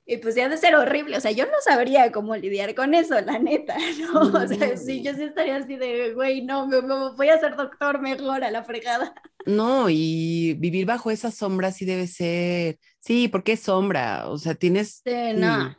[0.05, 3.20] Y pues ya de ser horrible, o sea, yo no sabría cómo lidiar con eso,
[3.20, 4.20] la neta, ¿no?
[4.20, 8.01] o sea, sí, yo sí estaría así de, güey, no, me, voy a ser doctor
[8.01, 9.14] mejor a la fregada.
[9.47, 14.55] No, y vivir bajo esa sombra sí debe ser, sí, porque es sombra, o sea,
[14.55, 15.03] tienes...
[15.05, 15.76] Sí, no.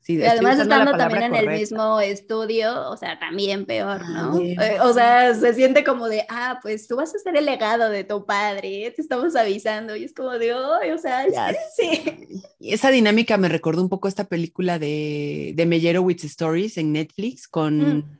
[0.00, 4.38] Sí, y además estando también en el mismo estudio, o sea, también peor, ¿no?
[4.38, 7.90] Eh, o sea, se siente como de, ah, pues tú vas a ser el legado
[7.90, 11.26] de tu padre, te estamos avisando, y es como de, oh, o sea,
[11.76, 12.40] sí.
[12.60, 17.98] Esa dinámica me recordó un poco esta película de, de Meyerowitz Stories en Netflix con...
[17.98, 18.15] Mm.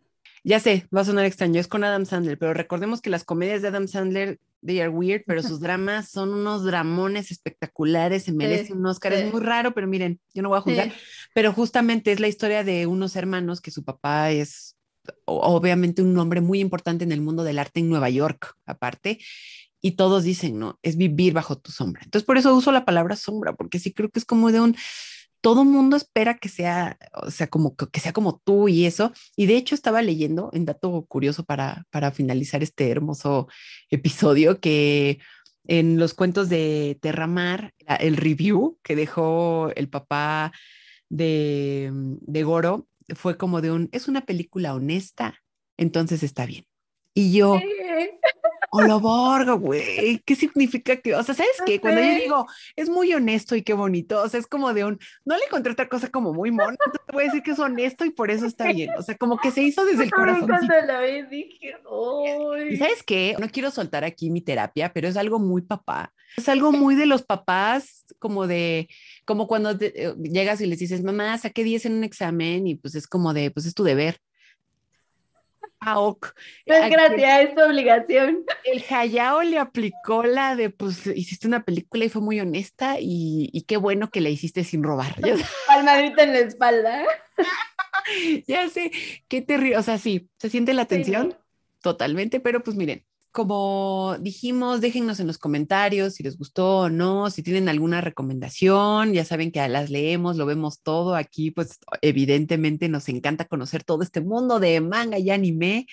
[0.47, 3.63] Ya sé, va a sonar extraño, es con Adam Sandler, pero recordemos que las comedias
[3.63, 8.77] de Adam Sandler, they are weird, pero sus dramas son unos dramones espectaculares, se merecen
[8.77, 10.93] un Oscar, es muy raro, pero miren, yo no voy a juzgar,
[11.35, 14.77] pero justamente es la historia de unos hermanos que su papá es
[15.25, 19.19] obviamente un hombre muy importante en el mundo del arte en Nueva York, aparte,
[19.81, 22.03] y todos dicen, no, es vivir bajo tu sombra.
[22.05, 24.77] Entonces, por eso uso la palabra sombra, porque sí creo que es como de un,
[25.47, 29.13] todo mundo espera que sea, o sea, como que sea como tú y eso.
[29.37, 33.47] Y de hecho estaba leyendo, en dato curioso para, para finalizar este hermoso
[33.89, 35.21] episodio, que
[35.69, 40.51] en los cuentos de Terramar, el review que dejó el papá
[41.11, 45.45] de, de Goro fue como de un, es una película honesta,
[45.77, 46.67] entonces está bien.
[47.15, 47.55] Y yo,
[48.77, 50.19] Hola, Borga, güey.
[50.25, 51.81] ¿Qué significa que, o sea, ¿sabes qué?
[51.81, 54.99] Cuando yo digo, es muy honesto y qué bonito, o sea, es como de un,
[55.25, 58.05] no le encontré otra cosa como muy mona, te voy a decir que es honesto
[58.05, 58.91] y por eso está bien.
[58.99, 60.49] O sea, como que se hizo desde el corazón.
[62.71, 63.37] ¿Y sabes qué?
[63.39, 66.13] No quiero soltar aquí mi terapia, pero es algo muy papá.
[66.37, 68.89] Es algo muy de los papás, como de,
[69.25, 72.95] como cuando eh, llegas y les dices, mamá, saqué 10 en un examen y pues
[72.95, 74.19] es como de, pues es tu deber.
[76.67, 78.45] No es gracia, es tu obligación.
[78.65, 83.65] El Hayao le aplicó la de, pues, hiciste una película y fue muy honesta y,
[83.69, 85.15] qué bueno que la hiciste sin robar.
[85.67, 87.05] Palmadita en la espalda.
[88.47, 88.91] ya sé,
[89.29, 89.79] qué terrible.
[89.79, 91.37] O sea, sí, se siente la tensión
[91.83, 93.05] totalmente, pero pues miren,
[93.37, 99.13] como dijimos, déjennos en los comentarios si les gustó o no, si tienen alguna recomendación,
[99.13, 104.03] ya saben que las leemos, lo vemos todo aquí, pues evidentemente nos encanta conocer todo
[104.03, 105.87] este mundo de manga y anime.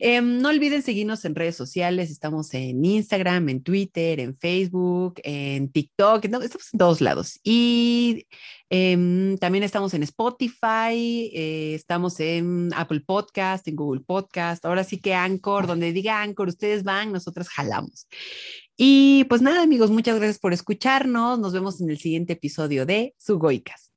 [0.00, 2.10] Em, no olviden seguirnos en redes sociales.
[2.10, 6.24] Estamos en Instagram, en Twitter, en Facebook, en TikTok.
[6.24, 7.40] estamos en todos lados.
[7.42, 8.26] Y
[8.70, 14.64] em, también estamos en Spotify, eh, estamos en Apple Podcast, en Google Podcast.
[14.64, 18.06] Ahora sí que Anchor, donde diga Anchor, ustedes van, nosotros jalamos.
[18.76, 21.40] Y pues nada, amigos, muchas gracias por escucharnos.
[21.40, 23.87] Nos vemos en el siguiente episodio de Sugoicas.